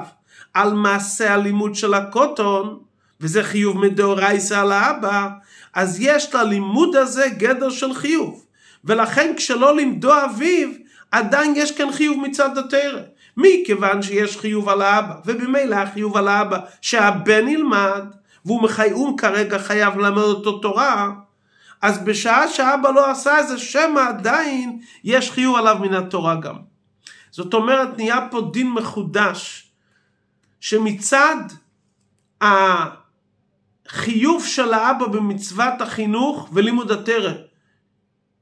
על 0.53 0.73
מעשה 0.73 1.33
הלימוד 1.33 1.75
של 1.75 1.93
הקוטון, 1.93 2.79
וזה 3.21 3.43
חיוב 3.43 3.77
מדאורייתא 3.77 4.53
על 4.53 4.71
האבא, 4.71 5.29
אז 5.73 5.97
יש 6.01 6.35
ללימוד 6.35 6.95
הזה 6.95 7.27
גדר 7.37 7.69
של 7.69 7.93
חיוב. 7.93 8.45
ולכן 8.83 9.33
כשלא 9.37 9.75
לימדו 9.75 10.11
אביו, 10.25 10.69
עדיין 11.11 11.53
יש 11.55 11.77
כאן 11.77 11.91
חיוב 11.91 12.19
מצד 12.19 12.57
התרא. 12.57 13.01
מכיוון 13.37 14.01
שיש 14.01 14.37
חיוב 14.37 14.69
על 14.69 14.81
האבא, 14.81 15.15
ובמילא 15.25 15.75
החיוב 15.75 16.17
על 16.17 16.27
האבא 16.27 16.59
שהבן 16.81 17.47
ילמד, 17.47 18.03
והוא 18.45 18.63
מחייום 18.63 19.17
כרגע 19.17 19.59
חייב 19.59 19.97
ללמד 19.97 20.21
אותו 20.21 20.59
תורה, 20.59 21.09
אז 21.81 22.03
בשעה 22.03 22.47
שהאבא 22.47 22.89
לא 22.89 23.11
עשה 23.11 23.39
את 23.39 23.47
זה, 23.47 23.57
שמא 23.57 23.99
עדיין 23.99 24.79
יש 25.03 25.31
חיוב 25.31 25.55
עליו 25.55 25.77
מן 25.81 25.93
התורה 25.93 26.35
גם. 26.35 26.55
זאת 27.31 27.53
אומרת, 27.53 27.97
נהיה 27.97 28.27
פה 28.31 28.49
דין 28.53 28.71
מחודש, 28.71 29.71
שמצד 30.59 31.37
החיוב 32.41 34.45
של 34.45 34.73
האבא 34.73 35.07
במצוות 35.07 35.81
החינוך 35.81 36.49
ולימוד 36.53 36.91
התרא, 36.91 37.33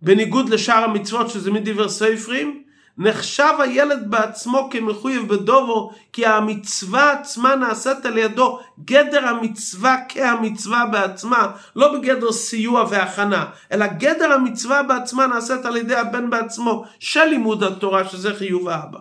בניגוד 0.01 0.49
לשאר 0.49 0.83
המצוות 0.83 1.29
שזה 1.29 1.51
מדבר 1.51 1.89
ספרים, 1.89 2.63
נחשב 2.97 3.53
הילד 3.59 4.11
בעצמו 4.11 4.69
כמחויב 4.71 5.27
בדובו, 5.27 5.91
כי 6.13 6.25
המצווה 6.25 7.11
עצמה 7.11 7.55
נעשית 7.55 8.05
על 8.05 8.17
ידו, 8.17 8.59
גדר 8.85 9.27
המצווה 9.27 9.97
כהמצווה 10.09 10.85
בעצמה, 10.85 11.47
לא 11.75 11.93
בגדר 11.93 12.31
סיוע 12.31 12.85
והכנה, 12.89 13.45
אלא 13.71 13.87
גדר 13.87 14.33
המצווה 14.33 14.83
בעצמה 14.83 15.27
נעשית 15.27 15.65
על 15.65 15.77
ידי 15.77 15.95
הבן 15.95 16.29
בעצמו, 16.29 16.85
של 16.99 17.23
לימוד 17.23 17.63
התורה, 17.63 18.05
שזה 18.05 18.33
חיוב 18.33 18.69
האבא. 18.69 18.99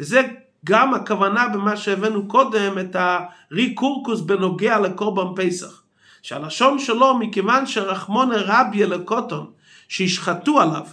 וזה 0.00 0.22
גם 0.64 0.94
הכוונה 0.94 1.48
במה 1.48 1.76
שהבאנו 1.76 2.28
קודם, 2.28 2.78
את 2.78 2.96
הריקורקוס 2.98 4.20
בנוגע 4.20 4.78
לקורבן 4.78 5.42
פסח. 5.42 5.82
שהלשון 6.22 6.78
שלו, 6.78 7.18
מכיוון 7.18 7.66
שרחמון 7.66 8.30
רבי 8.32 8.86
לקוטון, 8.86 9.50
שישחטו 9.88 10.60
עליו, 10.60 10.86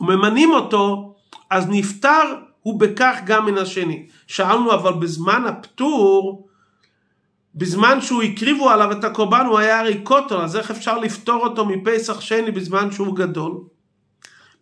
וממנים 0.00 0.50
אותו, 0.50 1.14
אז 1.50 1.66
נפטר 1.68 2.34
הוא 2.62 2.80
בכך 2.80 3.18
גם 3.26 3.46
מן 3.46 3.58
השני. 3.58 4.06
שאלנו 4.26 4.74
אבל 4.74 4.92
בזמן 4.92 5.44
הפטור, 5.46 6.48
בזמן 7.54 8.00
שהוא 8.00 8.22
הקריבו 8.22 8.70
עליו 8.70 8.92
את 8.92 9.04
הקורבן 9.04 9.46
הוא 9.46 9.58
היה 9.58 9.80
הרי 9.80 10.00
קוטון, 10.02 10.40
אז 10.40 10.56
איך 10.56 10.70
אפשר 10.70 10.98
לפטור 10.98 11.42
אותו 11.42 11.64
מפסח 11.64 12.20
שני 12.20 12.50
בזמן 12.50 12.92
שהוא 12.92 13.16
גדול? 13.16 13.60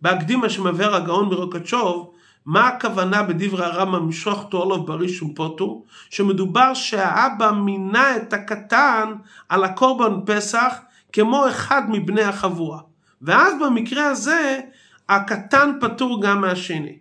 בהקדימה 0.03 0.49
שמבאר 0.49 0.95
הגאון 0.95 1.29
מרוקצ'וב, 1.29 2.13
מה 2.47 2.69
הכוונה 2.69 3.23
בדברי 3.23 3.65
הרמב"ם 3.65 4.09
משוך 4.09 4.45
תועלוב 4.51 4.87
ברישום 4.87 5.35
פוטו? 5.35 5.85
שמדובר 6.11 6.75
שהאבא 6.75 7.51
מינה 7.51 8.17
את 8.17 8.33
הקטן 8.33 9.13
על 9.49 9.65
הקורבן 9.65 10.15
פסח 10.27 10.75
כמו 11.13 11.49
אחד 11.49 11.83
מבני 11.89 12.23
החבורה. 12.23 12.81
ואז 13.23 13.55
במקרה 13.61 14.07
הזה 14.07 14.61
הקטן 15.09 15.73
פטור 15.81 16.23
גם 16.23 16.41
מהשני. 16.41 16.99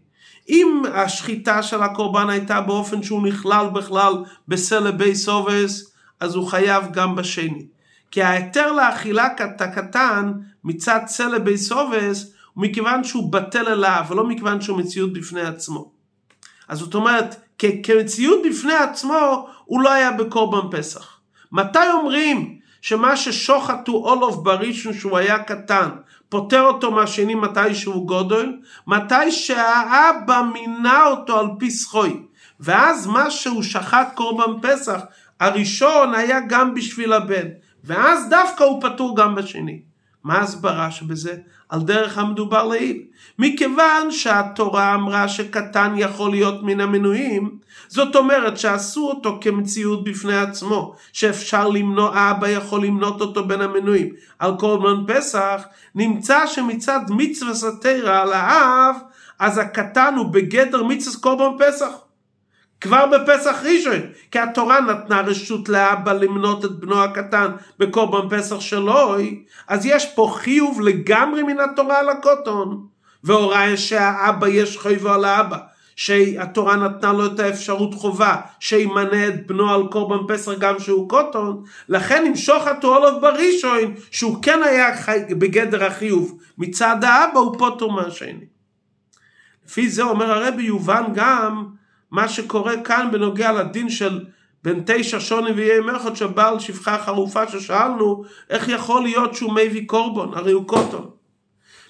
אם 0.49 0.82
השחיטה 0.93 1.63
של 1.63 1.84
הקורבן 1.84 2.30
הייתה 2.30 2.62
באופן 2.62 3.04
שהוא 3.04 3.28
נכלל 3.28 3.69
בכלל 3.73 4.13
בסלע 4.47 4.91
בי 4.91 5.15
סובס, 5.15 5.93
אז 6.19 6.36
הוא 6.36 6.47
חייב 6.47 6.84
גם 6.91 7.15
בשני. 7.15 7.65
כי 8.12 8.23
ההיתר 8.23 8.71
לאכילת 8.71 9.62
הקטן 9.62 10.32
מצד 10.63 10.99
סלע 11.08 11.39
בי 11.39 11.58
סובס 11.58 12.32
הוא 12.54 12.63
מכיוון 12.63 13.04
שהוא 13.04 13.32
בטל 13.32 13.67
אליו 13.67 14.06
ולא 14.10 14.28
מכיוון 14.28 14.62
שהוא 14.62 14.78
מציאות 14.78 15.13
בפני 15.13 15.41
עצמו. 15.41 15.91
אז 16.67 16.80
זאת 16.80 16.95
אומרת, 16.95 17.36
כמציאות 17.84 18.39
בפני 18.49 18.73
עצמו 18.73 19.47
הוא 19.65 19.82
לא 19.82 19.91
היה 19.91 20.12
בקורבן 20.12 20.78
פסח. 20.78 21.19
מתי 21.51 21.89
אומרים 21.93 22.60
שמה 22.86 23.17
ששוחט 23.17 23.88
הוא 23.88 24.06
אולוף 24.10 24.36
בראשון 24.36 24.93
שהוא 24.93 25.17
היה 25.17 25.39
קטן, 25.39 25.89
פוטר 26.30 26.62
אותו 26.62 26.91
מהשני 26.91 27.36
מתי 27.36 27.76
שהוא 27.76 28.08
גודל, 28.08 28.54
מתי 28.88 29.32
שהאבא 29.32 30.41
מינה 30.54 31.06
אותו 31.06 31.39
על 31.39 31.48
פי 31.60 31.71
סחוי. 31.71 32.21
ואז 32.60 33.08
מה 33.08 33.32
שהוא 33.32 33.63
שחט 33.63 34.12
קורבן 34.15 34.62
פסח, 34.62 35.02
הראשון 35.39 36.13
היה 36.13 36.39
גם 36.50 36.74
בשביל 36.74 37.13
הבן, 37.13 37.48
ואז 37.84 38.30
דווקא 38.30 38.63
הוא 38.63 38.82
פטור 38.82 39.17
גם 39.17 39.36
בשני. 39.36 39.82
מה 40.25 40.38
ההסברה 40.38 40.91
שבזה? 40.91 41.35
על 41.69 41.81
דרך 41.81 42.17
המדובר 42.17 42.67
לעיל. 42.67 43.01
מכיוון 43.39 44.11
שהתורה 44.11 44.93
אמרה 44.95 45.27
שקטן 45.27 45.93
יכול 45.97 46.31
להיות 46.31 46.63
מן 46.63 46.81
המנויים, 46.81 47.57
זאת 47.88 48.15
אומרת 48.15 48.57
שעשו 48.57 49.07
אותו 49.07 49.38
כמציאות 49.41 50.03
בפני 50.03 50.38
עצמו, 50.38 50.95
שאפשר 51.13 51.67
למנוע, 51.69 52.31
אבא 52.31 52.47
יכול 52.47 52.85
למנות 52.85 53.21
אותו 53.21 53.47
בין 53.47 53.61
המנויים. 53.61 54.09
על 54.39 54.51
קורבן 54.59 55.13
פסח 55.13 55.63
נמצא 55.95 56.47
שמצד 56.47 56.99
מצווה 57.09 57.53
סתירה 57.53 58.21
על 58.21 58.33
האב, 58.33 58.95
אז 59.39 59.57
הקטן 59.57 60.13
הוא 60.17 60.25
בגדר 60.25 60.83
מצווה 60.83 61.19
קורבן 61.21 61.65
פסח. 61.65 62.05
כבר 62.86 63.06
בפסח 63.06 63.63
ראשון, 63.63 64.00
כי 64.32 64.39
התורה 64.39 64.82
נתנה 64.82 65.21
רשות 65.21 65.69
לאבא 65.69 66.13
למנות 66.13 66.65
את 66.65 66.71
בנו 66.71 67.04
הקטן 67.04 67.52
בקורבן 67.80 68.38
פסח 68.38 68.60
שלו, 68.60 69.15
אז 69.67 69.86
יש 69.86 70.06
פה 70.06 70.34
חיוב 70.36 70.82
לגמרי 70.82 71.43
מן 71.43 71.60
התורה 71.60 72.00
על 72.00 72.10
הקוטון, 72.10 72.86
והוראה 73.24 73.78
שהאבא 73.78 74.48
יש 74.48 74.78
חייבו 74.78 75.10
על 75.10 75.26
האבא. 75.26 75.58
שהתורה 75.95 76.76
נתנה 76.76 77.13
לו 77.13 77.26
את 77.26 77.39
האפשרות 77.39 77.93
חובה 77.93 78.36
שימנה 78.60 79.28
את 79.28 79.48
בנו 79.48 79.74
על 79.74 79.88
קורבן 79.91 80.36
פסח 80.36 80.52
גם 80.60 80.80
שהוא 80.80 81.10
קוטון 81.10 81.63
לכן 81.89 82.24
נמשוך 82.28 82.67
אותו 82.67 82.95
עליו 82.95 83.21
בראשון 83.21 83.93
שהוא 84.12 84.43
כן 84.43 84.63
היה 84.63 84.98
חי... 84.98 85.19
בגדר 85.30 85.84
החיוב 85.84 86.39
מצד 86.58 87.04
האבא 87.04 87.39
הוא 87.39 87.58
פוטר 87.58 87.88
מהשני. 87.88 88.45
לפי 89.65 89.89
זה 89.89 90.04
אומר 90.04 90.32
הרבי 90.32 90.63
יובן 90.63 91.04
גם 91.13 91.65
מה 92.12 92.28
שקורה 92.28 92.82
כאן 92.82 93.10
בנוגע 93.12 93.52
לדין 93.52 93.89
של 93.89 94.26
בין 94.63 94.84
תשע 94.86 95.20
שוני 95.20 95.52
ויהיה 95.52 95.82
מלכות 95.82 96.15
שבעל 96.15 96.60
שפחה 96.60 96.98
חרופה 96.98 97.48
ששאלנו 97.48 98.24
איך 98.50 98.70
יכול 98.70 99.04
להיות 99.04 99.36
שהוא 99.36 99.54
מביא 99.54 99.88
קורבן 99.88 100.38
הרי 100.38 100.52
הוא 100.52 100.68
קוטון. 100.68 101.10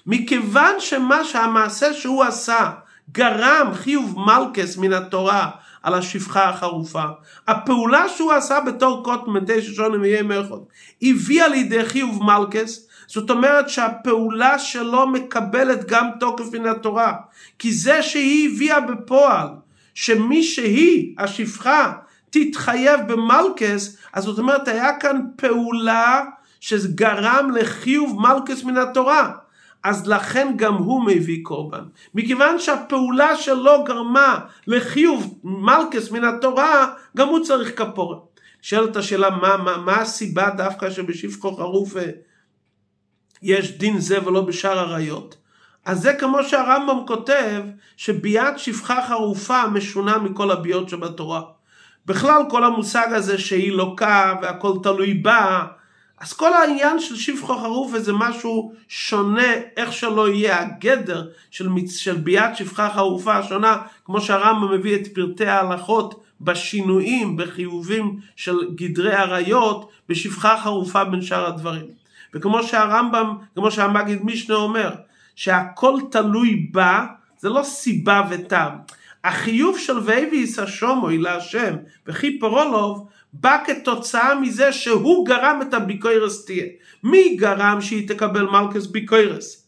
מכיוון 0.06 0.74
שמה 0.78 1.24
שהמעשה 1.24 1.92
שהוא 1.92 2.24
עשה 2.24 2.70
גרם 3.12 3.70
חיוב 3.74 4.18
מלכס 4.18 4.76
מן 4.76 4.92
התורה 4.92 5.50
על 5.82 5.94
השפחה 5.94 6.48
החרופה. 6.48 7.04
הפעולה 7.48 8.08
שהוא 8.08 8.32
עשה 8.32 8.60
בתור 8.60 9.04
קוט 9.04 9.20
מתי 9.26 9.62
ששונים 9.62 10.04
יהיה 10.04 10.22
מלכות 10.22 10.68
הביאה 11.02 11.48
לידי 11.48 11.84
חיוב 11.84 12.22
מלכס 12.22 12.88
זאת 13.06 13.30
אומרת 13.30 13.68
שהפעולה 13.68 14.58
שלו 14.58 15.06
מקבלת 15.06 15.84
גם 15.84 16.08
תוקף 16.20 16.44
מן 16.52 16.66
התורה 16.66 17.12
כי 17.58 17.72
זה 17.72 18.02
שהיא 18.02 18.48
הביאה 18.48 18.80
בפועל 18.80 19.48
שמי 19.96 20.42
שהיא 20.42 21.14
השפחה 21.18 21.92
תתחייב 22.30 23.00
במלכס 23.08 23.96
אז 24.12 24.24
זאת 24.24 24.38
אומרת 24.38 24.68
היה 24.68 24.98
כאן 24.98 25.20
פעולה 25.36 26.24
שגרם 26.60 27.50
לחיוב 27.54 28.20
מלכס 28.20 28.64
מן 28.64 28.76
התורה 28.76 29.32
אז 29.82 30.06
לכן 30.08 30.52
גם 30.56 30.74
הוא 30.74 31.06
מביא 31.06 31.38
קורבן. 31.42 31.84
מכיוון 32.14 32.58
שהפעולה 32.58 33.36
שלו 33.36 33.84
גרמה 33.84 34.38
לחיוב 34.66 35.40
מלכס 35.44 36.10
מן 36.10 36.24
התורה, 36.24 36.92
גם 37.16 37.28
הוא 37.28 37.44
צריך 37.44 37.78
כפורה. 37.82 38.18
שואלת 38.62 38.96
השאלה 38.96 39.30
מה, 39.30 39.56
מה, 39.56 39.76
מה 39.76 39.96
הסיבה 40.00 40.50
דווקא 40.50 40.90
שבשפחו 40.90 41.56
חרופה 41.56 42.00
יש 43.42 43.78
דין 43.78 43.98
זה 43.98 44.26
ולא 44.26 44.40
בשאר 44.40 44.78
עריות? 44.78 45.36
אז 45.86 46.00
זה 46.00 46.14
כמו 46.14 46.44
שהרמב"ם 46.44 47.06
כותב 47.06 47.62
שביאת 47.96 48.58
שפחה 48.58 49.06
חרופה 49.08 49.66
משונה 49.68 50.18
מכל 50.18 50.50
הביאות 50.50 50.88
שבתורה. 50.88 51.42
בכלל 52.06 52.42
כל 52.50 52.64
המושג 52.64 53.12
הזה 53.12 53.38
שהיא 53.38 53.72
לוקה 53.72 54.34
והכל 54.42 54.72
תלוי 54.82 55.14
בה 55.14 55.66
אז 56.18 56.32
כל 56.32 56.54
העניין 56.54 57.00
של 57.00 57.16
שבחו 57.16 57.58
חרופה 57.58 58.00
זה 58.00 58.12
משהו 58.12 58.72
שונה, 58.88 59.52
איך 59.76 59.92
שלא 59.92 60.28
יהיה 60.28 60.60
הגדר 60.60 61.26
של. 61.50 61.68
של 61.88 62.14
ביאת 62.14 62.56
שפחה 62.56 62.90
חרופה 62.90 63.42
שונה, 63.42 63.76
כמו 64.04 64.20
שהרמב"ם 64.20 64.72
מביא 64.72 64.94
את 64.94 65.14
פרטי 65.14 65.46
ההלכות 65.46 66.22
בשינויים, 66.40 67.36
בחיובים 67.36 68.16
של 68.36 68.56
גדרי 68.74 69.14
עריות, 69.14 69.90
בשפחה 70.08 70.60
חרופה 70.62 71.04
בין 71.04 71.22
שאר 71.22 71.46
הדברים. 71.46 71.86
וכמו 72.34 72.62
שהרמב"ם, 72.62 73.36
כמו 73.54 73.70
שהמגיד 73.70 74.24
משנה 74.24 74.56
אומר, 74.56 74.90
שהכל 75.36 75.98
תלוי 76.10 76.68
בה, 76.72 77.06
זה 77.38 77.48
לא 77.48 77.62
סיבה 77.62 78.22
וטעם. 78.30 78.72
החיוב 79.24 79.78
של 79.78 79.98
ואבי 80.04 80.36
יישא 80.36 80.66
שומוי 80.66 81.18
להשם 81.18 81.74
וכי 82.06 82.38
פרולוב 82.38 83.08
בא 83.32 83.58
כתוצאה 83.66 84.34
מזה 84.34 84.72
שהוא 84.72 85.26
גרם 85.26 85.60
את 85.62 85.74
הביקוירס 85.74 86.44
תהיה. 86.44 86.66
מי 87.02 87.36
גרם 87.36 87.80
שהיא 87.80 88.08
תקבל 88.08 88.46
מלכס 88.46 88.86
ביקוירס? 88.86 89.66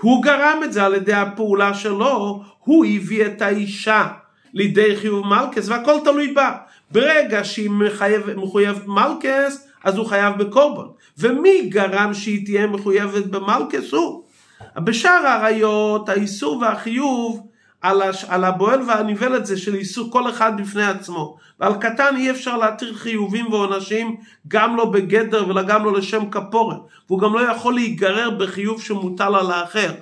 הוא 0.00 0.22
גרם 0.22 0.60
את 0.64 0.72
זה 0.72 0.84
על 0.84 0.94
ידי 0.94 1.12
הפעולה 1.12 1.74
שלו, 1.74 2.42
הוא 2.58 2.86
הביא 2.86 3.26
את 3.26 3.42
האישה 3.42 4.06
לידי 4.54 4.96
חיוב 4.96 5.26
מלכס 5.26 5.68
והכל 5.68 5.98
תלוי 6.04 6.32
בה. 6.32 6.56
ברגע 6.90 7.44
שהיא 7.44 7.70
מחייב, 7.70 8.36
מחויבת 8.36 8.86
מלכס, 8.86 9.68
אז 9.84 9.96
הוא 9.96 10.06
חייב 10.06 10.38
בקורבן. 10.38 10.88
ומי 11.18 11.68
גרם 11.68 12.14
שהיא 12.14 12.44
תהיה 12.44 12.66
מחויבת 12.66 13.24
במלכס? 13.24 13.92
הוא. 13.92 14.27
בשאר 14.76 15.26
העריות, 15.26 16.08
האיסור 16.08 16.58
והחיוב 16.60 17.46
על, 17.80 18.02
הש... 18.02 18.24
על 18.24 18.44
הבועל 18.44 18.82
והניבלת 18.82 19.46
זה 19.46 19.58
של 19.58 19.74
איסור 19.74 20.10
כל 20.12 20.30
אחד 20.30 20.60
בפני 20.60 20.84
עצמו. 20.84 21.36
ועל 21.60 21.74
קטן 21.74 22.16
אי 22.16 22.30
אפשר 22.30 22.56
להתיר 22.56 22.94
חיובים 22.94 23.52
ועונשים 23.52 24.16
גם 24.48 24.76
לא 24.76 24.84
בגדר 24.84 25.50
וגם 25.50 25.84
לא 25.84 25.92
לשם 25.92 26.30
כפורת. 26.30 26.76
והוא 27.08 27.20
גם 27.20 27.34
לא 27.34 27.40
יכול 27.50 27.74
להיגרר 27.74 28.30
בחיוב 28.30 28.82
שמוטל 28.82 29.34
על 29.34 29.50
האחר. 29.50 29.92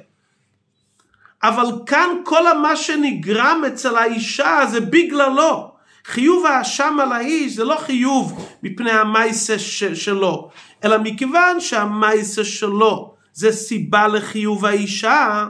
אבל 1.42 1.66
כאן 1.86 2.08
כל 2.24 2.58
מה 2.62 2.76
שנגרם 2.76 3.62
אצל 3.66 3.96
האישה 3.96 4.60
זה 4.70 4.80
בגללו. 4.80 5.72
חיוב 6.04 6.46
האשם 6.46 6.96
על 7.02 7.12
האיש 7.12 7.52
זה 7.52 7.64
לא 7.64 7.76
חיוב 7.76 8.48
מפני 8.62 8.90
המייסה 8.90 9.58
ש- 9.58 9.84
שלו, 9.84 10.50
אלא 10.84 10.96
מכיוון 10.98 11.60
שהמייסה 11.60 12.44
שלו 12.44 13.15
זה 13.36 13.52
סיבה 13.52 14.08
לחיוב 14.08 14.64
האישה, 14.64 15.46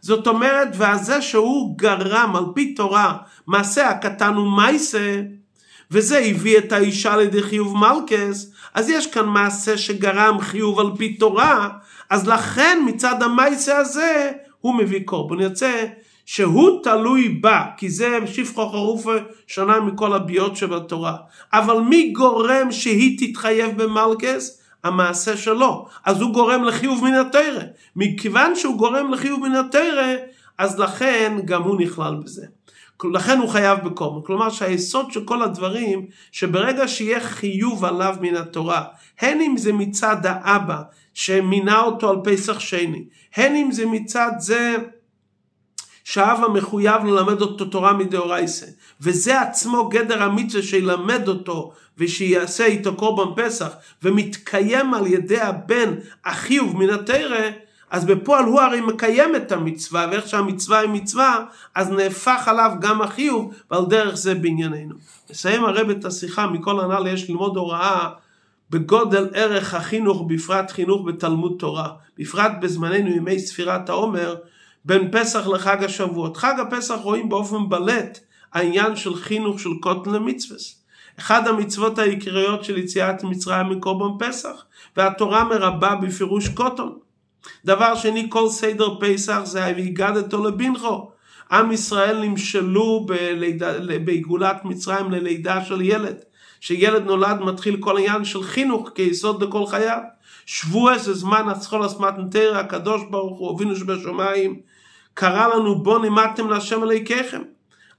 זאת 0.00 0.26
אומרת, 0.26 0.68
והזה 0.74 1.22
שהוא 1.22 1.78
גרם 1.78 2.36
על 2.36 2.44
פי 2.54 2.74
תורה 2.74 3.16
מעשה 3.46 3.88
הקטן 3.88 4.34
הוא 4.34 4.56
מייסה, 4.56 5.20
וזה 5.90 6.18
הביא 6.18 6.58
את 6.58 6.72
האישה 6.72 7.16
לידי 7.16 7.42
חיוב 7.42 7.76
מלכס, 7.76 8.52
אז 8.74 8.88
יש 8.88 9.06
כאן 9.06 9.26
מעשה 9.26 9.78
שגרם 9.78 10.40
חיוב 10.40 10.80
על 10.80 10.86
פי 10.98 11.14
תורה, 11.14 11.68
אז 12.10 12.28
לכן 12.28 12.78
מצד 12.86 13.22
המייסה 13.22 13.76
הזה 13.76 14.32
הוא 14.60 14.74
מביא 14.74 15.00
קורבן. 15.04 15.40
יוצא 15.40 15.84
שהוא 16.26 16.82
תלוי 16.82 17.28
בה, 17.28 17.64
כי 17.76 17.90
זה 17.90 18.18
שפחו 18.26 18.68
חרופה 18.68 19.14
שונה 19.46 19.80
מכל 19.80 20.12
הביאות 20.12 20.56
שבתורה. 20.56 21.16
אבל 21.52 21.80
מי 21.80 22.10
גורם 22.10 22.72
שהיא 22.72 23.18
תתחייב 23.18 23.82
במלכס? 23.82 24.59
המעשה 24.84 25.36
שלו. 25.36 25.86
אז 26.04 26.20
הוא 26.20 26.32
גורם 26.32 26.64
לחיוב 26.64 27.04
מן 27.04 27.14
התרא. 27.14 27.62
מכיוון 27.96 28.56
שהוא 28.56 28.78
גורם 28.78 29.12
לחיוב 29.12 29.40
מן 29.40 29.54
התרא, 29.54 30.14
אז 30.58 30.78
לכן 30.78 31.36
גם 31.44 31.62
הוא 31.62 31.80
נכלל 31.80 32.14
בזה. 32.24 32.46
לכן 33.04 33.38
הוא 33.38 33.48
חייב 33.48 33.78
בקורבן. 33.78 34.26
כלומר 34.26 34.50
שהיסוד 34.50 35.12
של 35.12 35.24
כל 35.24 35.42
הדברים, 35.42 36.06
שברגע 36.32 36.88
שיהיה 36.88 37.20
חיוב 37.20 37.84
עליו 37.84 38.16
מן 38.20 38.36
התורה, 38.36 38.84
הן 39.20 39.40
אם 39.40 39.56
זה 39.56 39.72
מצד 39.72 40.16
האבא, 40.24 40.82
שמינה 41.14 41.80
אותו 41.80 42.10
על 42.10 42.16
פסח 42.24 42.60
שני, 42.60 43.04
הן 43.36 43.56
אם 43.56 43.72
זה 43.72 43.86
מצד 43.86 44.30
זה 44.38 44.76
שהאבא 46.10 46.48
מחויב 46.48 47.04
ללמד 47.04 47.40
אותו 47.40 47.64
תורה 47.64 47.92
מדאורייסה, 47.92 48.66
וזה 49.00 49.40
עצמו 49.40 49.88
גדר 49.88 50.22
המצווה 50.22 50.62
שילמד 50.62 51.28
אותו 51.28 51.72
ושיעשה 51.98 52.64
איתו 52.64 52.94
קורבן 52.94 53.42
פסח, 53.44 53.68
ומתקיים 54.02 54.94
על 54.94 55.06
ידי 55.06 55.40
הבן 55.40 55.94
החיוב 56.24 56.76
מן 56.76 56.90
התרא, 56.90 57.50
אז 57.90 58.04
בפועל 58.04 58.44
הוא 58.44 58.60
הרי 58.60 58.80
מקיים 58.80 59.36
את 59.36 59.52
המצווה, 59.52 60.06
ואיך 60.10 60.28
שהמצווה 60.28 60.78
היא 60.78 60.90
מצווה, 60.90 61.44
אז 61.74 61.90
נהפך 61.90 62.48
עליו 62.48 62.72
גם 62.80 63.02
החיוב, 63.02 63.54
ועל 63.70 63.84
דרך 63.84 64.14
זה 64.14 64.34
בענייננו. 64.34 64.94
נסיים 65.30 65.64
הרב 65.64 65.90
את 65.90 66.04
השיחה, 66.04 66.46
מכל 66.46 66.80
הנ"ל 66.80 67.06
יש 67.06 67.30
ללמוד 67.30 67.56
הוראה 67.56 68.08
בגודל 68.70 69.28
ערך 69.34 69.74
החינוך, 69.74 70.22
בפרט 70.26 70.70
חינוך 70.70 71.06
בתלמוד 71.06 71.56
תורה, 71.58 71.88
בפרט 72.18 72.52
בזמננו 72.60 73.10
ימי 73.10 73.38
ספירת 73.38 73.88
העומר, 73.88 74.34
בין 74.84 75.08
פסח 75.12 75.46
לחג 75.46 75.84
השבועות. 75.84 76.36
חג 76.36 76.54
הפסח 76.60 76.94
רואים 77.02 77.28
באופן 77.28 77.68
בלט 77.68 78.18
העניין 78.52 78.96
של 78.96 79.14
חינוך 79.14 79.60
של 79.60 79.70
קוטן 79.80 80.10
למצווס. 80.10 80.80
אחד 81.18 81.48
המצוות 81.48 81.98
העיקריות 81.98 82.64
של 82.64 82.78
יציאת 82.78 83.24
מצרים 83.24 83.68
מקורבן 83.68 84.26
פסח, 84.26 84.64
והתורה 84.96 85.44
מרבה 85.44 85.94
בפירוש 85.94 86.48
קוטון. 86.48 86.98
דבר 87.64 87.94
שני, 87.94 88.26
כל 88.28 88.48
סדר 88.48 88.88
פסח 89.00 89.40
זה 89.44 89.72
והגדתו 89.76 90.44
לבנכו. 90.44 91.10
עם 91.50 91.72
ישראל 91.72 92.20
נמשלו 92.20 93.06
בעגולת 94.04 94.64
מצרים 94.64 95.10
ללידה 95.10 95.64
של 95.64 95.80
ילד. 95.80 96.16
שילד 96.60 97.04
נולד 97.04 97.40
מתחיל 97.40 97.76
כל 97.80 97.96
העניין 97.96 98.24
של 98.24 98.42
חינוך 98.42 98.90
כיסוד 98.94 99.42
לכל 99.42 99.66
חייו. 99.66 100.00
שבוע 100.46 100.98
זה 100.98 101.14
זמן 101.14 101.48
הצחול 101.48 101.86
אסמתנתר 101.86 102.56
הקדוש 102.56 103.02
ברוך 103.10 103.38
הוא 103.38 103.56
אבינו 103.56 103.76
שבשמיים 103.76 104.60
קרא 105.14 105.46
לנו 105.46 105.74
בוא 105.74 105.98
נמדתם 105.98 106.48
להשם 106.48 106.82
אלוהיכם 106.82 107.42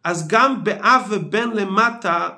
אז 0.03 0.27
גם 0.27 0.63
באב 0.63 1.01
ובן 1.09 1.49
למטה 1.51 2.29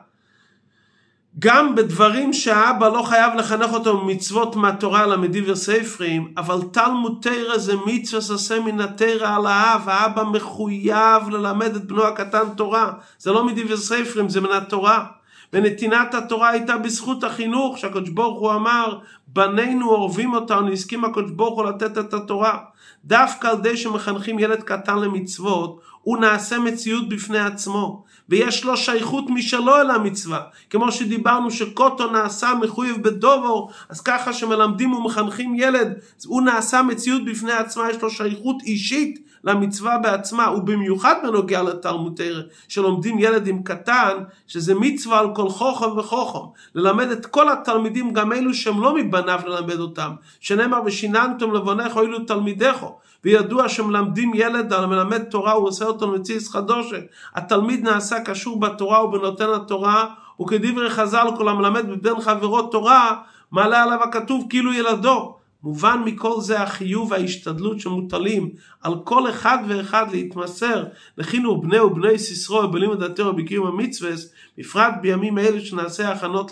גם 1.40 1.76
בדברים 1.76 2.34
שהאבא 2.34 2.88
לא 2.90 3.02
חייב 3.02 3.34
לחנך 3.34 3.74
אותו 3.74 3.98
במצוות 3.98 4.56
מהתורה 4.56 5.08
למדי 5.08 5.52
וספרים, 5.52 6.34
אבל 6.38 6.58
תלמוד 6.72 7.18
תרא 7.22 7.58
זה 7.58 7.74
מצווה 7.86 8.36
עשה 8.36 8.60
מן 8.60 8.82
התרא 8.82 9.36
על 9.36 9.46
האב, 9.46 9.90
האבא 9.90 10.24
מחויב 10.24 11.30
ללמד 11.30 11.76
את 11.76 11.86
בנו 11.86 12.04
הקטן 12.04 12.50
תורה, 12.56 12.92
זה 13.20 13.32
לא 13.32 13.46
מדי 13.46 13.74
וספרים, 13.74 14.30
זה 14.30 14.42
מן 14.42 14.52
התורה. 14.52 15.06
ונתינת 15.54 16.14
התורה 16.14 16.50
הייתה 16.50 16.78
בזכות 16.78 17.24
החינוך, 17.24 17.78
שהקדוש 17.78 18.10
ברוך 18.10 18.40
הוא 18.40 18.54
אמר, 18.54 18.98
בנינו 19.28 19.90
אורבים 19.90 20.34
אותנו, 20.34 20.72
הסכים 20.72 21.06
הקדוש 21.06 21.32
ברוך 21.32 21.56
הוא 21.56 21.66
לתת 21.66 21.98
את 21.98 22.14
התורה. 22.14 22.58
דווקא 23.06 23.48
על 23.48 23.60
ידי 23.60 23.78
שמחנכים 23.78 24.40
ילד 24.40 24.64
קטן 24.64 25.00
למצוות, 25.00 25.82
הוא 26.04 26.18
נעשה 26.18 26.60
מציאות 26.60 27.10
בפני 27.10 27.40
עצמו, 27.40 28.04
ויש 28.30 28.66
לו 28.66 28.78
שייכות 28.78 29.26
משלו 29.30 29.76
אל 29.76 29.92
המצווה. 29.92 30.42
כמו 30.70 30.92
שדיברנו 30.92 31.52
שקוטו 31.52 32.12
נעשה 32.12 32.54
מחויב 32.62 33.04
בדובו, 33.04 33.70
אז 33.90 34.02
ככה 34.02 34.34
שמלמדים 34.34 34.94
ומחנכים 34.94 35.56
ילד, 35.56 35.94
הוא 36.26 36.42
נעשה 36.42 36.82
מציאות 36.82 37.26
בפני 37.26 37.52
עצמה, 37.52 37.90
יש 37.90 38.02
לו 38.02 38.10
שייכות 38.10 38.62
אישית 38.64 39.20
למצווה 39.44 39.98
בעצמה, 39.98 40.52
ובמיוחד 40.52 41.16
בנוגע 41.24 41.64
לתלמוד 41.64 42.22
שלומדים 42.68 43.20
ילד 43.20 43.48
עם 43.48 43.64
קטן, 43.64 44.18
שזה 44.48 44.76
מצווה 44.76 45.20
על 45.20 45.36
כל 45.36 45.50
חוכם 45.50 45.98
וחוכם. 45.98 46.48
ללמד 46.76 47.12
את 47.12 47.26
כל 47.26 47.50
התלמידים, 47.50 48.14
גם 48.14 48.34
אלו 48.34 48.54
שהם 48.54 48.82
לא 48.82 48.96
מבניו 48.96 49.40
ללמד 49.46 49.80
אותם. 49.80 50.12
שנאמר 50.40 50.80
ושיננתם 50.86 51.54
לבונך 51.54 51.94
הואילו 51.94 52.20
תלמידך. 52.20 52.86
וידוע 53.24 53.70
שמלמדים 53.70 54.32
ילד 54.36 54.74
על 54.74 54.86
מלמד 54.86 55.24
תורה 55.24 55.52
הוא 55.52 55.68
עושה 55.68 55.86
אותו 55.86 56.14
למציס 56.14 56.50
חדושה. 56.50 57.00
התלמיד 57.36 57.84
נעשה 57.84 58.20
קשור 58.20 58.60
בתורה 58.60 59.06
ובנותן 59.06 59.50
התורה, 59.56 60.06
וכדברי 60.42 60.90
חז"ל 60.90 61.28
כל 61.38 61.50
המלמד 61.50 61.90
בבן 61.90 62.22
חברו 62.22 62.62
תורה, 62.62 63.16
מעלה 63.52 63.84
עליו 63.84 64.04
הכתוב 64.04 64.46
כאילו 64.50 64.74
ילדו. 64.74 65.36
מובן 65.64 66.02
מכל 66.06 66.42
זה 66.42 66.62
החיוב 66.62 67.12
וההשתדלות 67.12 67.80
שמוטלים 67.80 68.50
על 68.82 68.96
כל 69.04 69.30
אחד 69.30 69.58
ואחד 69.68 70.06
להתמסר 70.12 70.84
לחינוך 71.18 71.64
בני 71.64 71.80
ובני 71.80 72.20
סיסרו 72.20 72.68
בלימוד 72.68 73.04
התורה 73.04 73.30
ובקיום 73.30 73.68
המצווה, 73.68 74.12
בפרט 74.58 74.94
בימים 75.02 75.38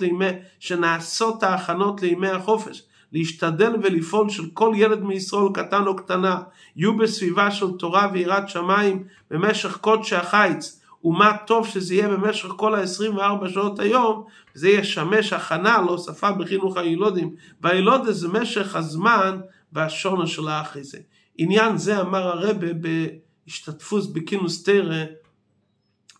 לימי, 0.02 0.26
שנעשות 0.60 1.44
ההכנות 1.44 2.02
לימי 2.02 2.30
החופש. 2.30 2.84
להשתדל 3.12 3.74
ולפעול 3.84 4.30
של 4.30 4.43
כל 4.54 4.74
ילד 4.76 5.04
מישראל 5.04 5.54
קטן 5.54 5.88
או 5.88 5.95
קטנה 5.95 6.41
יהיו 6.76 6.97
בסביבה 6.97 7.52
של 7.52 7.71
תורה 7.71 8.10
ויראת 8.13 8.50
שמיים 8.50 9.04
במשך 9.32 9.78
קודשי 9.78 10.15
החיץ 10.15 10.82
ומה 11.04 11.38
טוב 11.47 11.67
שזה 11.67 11.93
יהיה 11.95 12.08
במשך 12.08 12.47
כל 12.47 12.76
ה-24 12.76 13.50
שעות 13.50 13.80
היום, 13.80 14.24
זה 14.54 14.69
ישמש 14.69 15.34
הכנה 15.34 15.82
להוספה 15.82 16.32
בחינוך 16.32 16.78
הילודים. 16.78 17.36
והילודה 17.62 18.12
זה 18.12 18.28
משך 18.28 18.76
הזמן 18.76 19.39
והשונו 19.74 20.28
של 20.28 20.47
האחרי 20.47 20.84
זה. 20.84 20.97
עניין 21.38 21.78
זה 21.78 22.02
אמר 22.02 22.28
הרבה 22.28 22.67
בהשתתפות 22.74 24.13
בכינוס 24.13 24.63
תרא, 24.63 25.04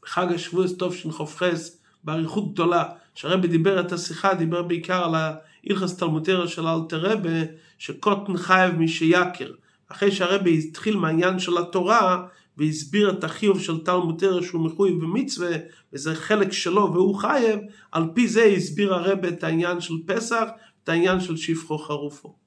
בחג 0.04 0.34
השבועס 0.34 0.74
טוב 0.78 0.96
חופכס, 1.12 1.78
באריכות 2.04 2.54
גדולה, 2.54 2.84
שהרבה 3.16 3.48
דיבר 3.48 3.80
את 3.80 3.92
השיחה, 3.92 4.34
דיבר 4.34 4.64
בעיקר 4.64 5.04
על 5.04 5.34
ההלכס 5.70 5.96
תלמותרא 5.98 6.48
של 6.48 6.68
אלתר 6.68 7.00
רבה, 7.00 7.40
שקוטן 7.78 8.38
חייב 8.38 8.76
מי 8.76 8.88
שיכר. 8.88 9.52
אחרי 9.88 10.12
שהרבה 10.12 10.50
התחיל 10.50 10.98
מהעניין 10.98 11.40
של 11.40 11.58
התורה, 11.58 12.28
והסביר 12.58 13.10
את 13.10 13.24
החיוב 13.24 13.62
של 13.62 13.84
תלמוד 13.84 14.20
תרא 14.20 14.42
שהוא 14.42 14.62
מחויב 14.62 15.02
במצווה, 15.02 15.52
וזה 15.94 16.16
חלק 16.16 16.52
שלו 16.52 16.94
והוא 16.94 17.16
חייב, 17.16 17.60
על 17.92 18.04
פי 18.14 18.28
זה 18.28 18.44
הסביר 18.44 18.94
הרבה 18.94 19.28
את 19.28 19.44
העניין 19.44 19.82
של 19.82 19.94
פסח, 20.06 20.44
את 20.84 20.90
העניין 20.90 21.20
של 21.20 21.38
שפחו 21.38 21.78
חרופו. 21.78 22.41